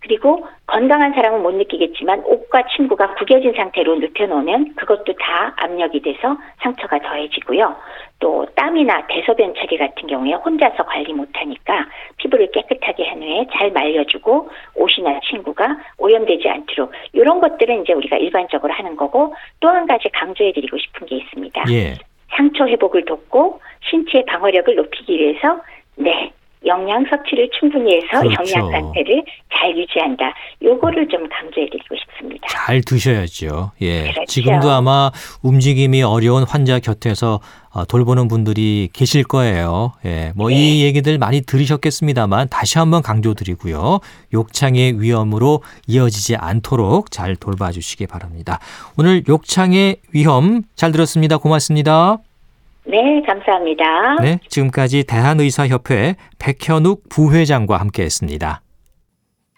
그리고 0.00 0.46
건강한 0.66 1.12
사람은 1.14 1.42
못 1.42 1.54
느끼겠지만 1.54 2.22
옷과 2.24 2.64
친구가 2.76 3.14
구겨진 3.14 3.52
상태로 3.54 3.96
눕혀놓으면 3.96 4.74
그것도 4.76 5.14
다 5.14 5.54
압력이 5.56 6.02
돼서 6.02 6.36
상처가 6.62 6.98
더해지고요. 6.98 7.74
또 8.20 8.46
땀이나 8.54 9.06
대소변 9.06 9.54
처리 9.54 9.78
같은 9.78 10.06
경우에 10.06 10.32
혼자서 10.34 10.84
관리 10.84 11.12
못하니까 11.12 11.86
피부를 12.18 12.50
깨끗하게 12.52 13.08
한 13.08 13.22
후에 13.22 13.46
잘 13.52 13.70
말려주고 13.72 14.50
옷이나 14.74 15.20
친구가 15.28 15.78
오염되지 15.98 16.48
않도록 16.48 16.92
이런 17.12 17.40
것들은 17.40 17.82
이제 17.82 17.92
우리가 17.92 18.16
일반적으로 18.16 18.72
하는 18.72 18.96
거고 18.96 19.34
또 19.60 19.68
한 19.68 19.86
가지 19.86 20.08
강조해드리고 20.08 20.76
싶은 20.78 21.06
게 21.06 21.16
있습니다. 21.16 21.64
예. 21.70 21.94
상처 22.30 22.66
회복을 22.66 23.04
돕고 23.04 23.60
신체 23.88 24.24
방어력을 24.24 24.74
높이기 24.74 25.18
위해서 25.18 25.60
네 25.96 26.32
영양 26.66 27.04
섭취를 27.08 27.50
충분히 27.58 27.96
해서 27.96 28.20
그렇죠. 28.20 28.52
영양 28.54 28.70
상태를 28.72 29.24
잘 29.54 29.76
유지한다. 29.76 30.32
요거를 30.62 31.08
좀 31.08 31.28
강조해드리고 31.28 31.94
싶습니다. 31.96 32.46
잘 32.50 32.80
드셔야죠. 32.82 33.72
예. 33.80 34.02
그렇죠. 34.02 34.24
지금도 34.26 34.70
아마 34.70 35.10
움직임이 35.42 36.02
어려운 36.02 36.44
환자 36.44 36.78
곁에서 36.78 37.40
어, 37.70 37.84
돌보는 37.84 38.28
분들이 38.28 38.88
계실 38.92 39.24
거예요. 39.24 39.92
예. 40.04 40.32
뭐이 40.36 40.82
얘기들 40.84 41.18
많이 41.18 41.42
들으셨겠습니다만 41.42 42.48
다시 42.48 42.78
한번 42.78 43.02
강조드리고요. 43.02 44.00
욕창의 44.32 45.00
위험으로 45.00 45.62
이어지지 45.86 46.36
않도록 46.36 47.10
잘 47.10 47.36
돌봐 47.36 47.70
주시기 47.72 48.06
바랍니다. 48.06 48.58
오늘 48.96 49.22
욕창의 49.28 49.96
위험 50.12 50.62
잘 50.76 50.92
들었습니다. 50.92 51.36
고맙습니다. 51.38 52.18
네, 52.88 53.22
감사합니다. 53.26 54.16
네. 54.22 54.38
지금까지 54.48 55.04
대한의사협회 55.04 56.16
백현욱 56.38 57.08
부회장과 57.10 57.76
함께 57.76 58.02
했습니다. 58.02 58.62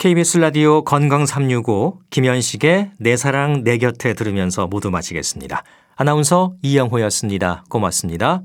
KBS 0.00 0.38
라디오 0.38 0.82
건강 0.82 1.26
365 1.26 2.00
김현식의 2.10 2.90
내 2.98 3.16
사랑 3.16 3.62
내 3.62 3.78
곁에 3.78 4.14
들으면서 4.14 4.66
모두 4.66 4.90
마치겠습니다. 4.90 5.62
아나운서 5.94 6.54
이영호였습니다. 6.62 7.64
고맙습니다. 7.68 8.42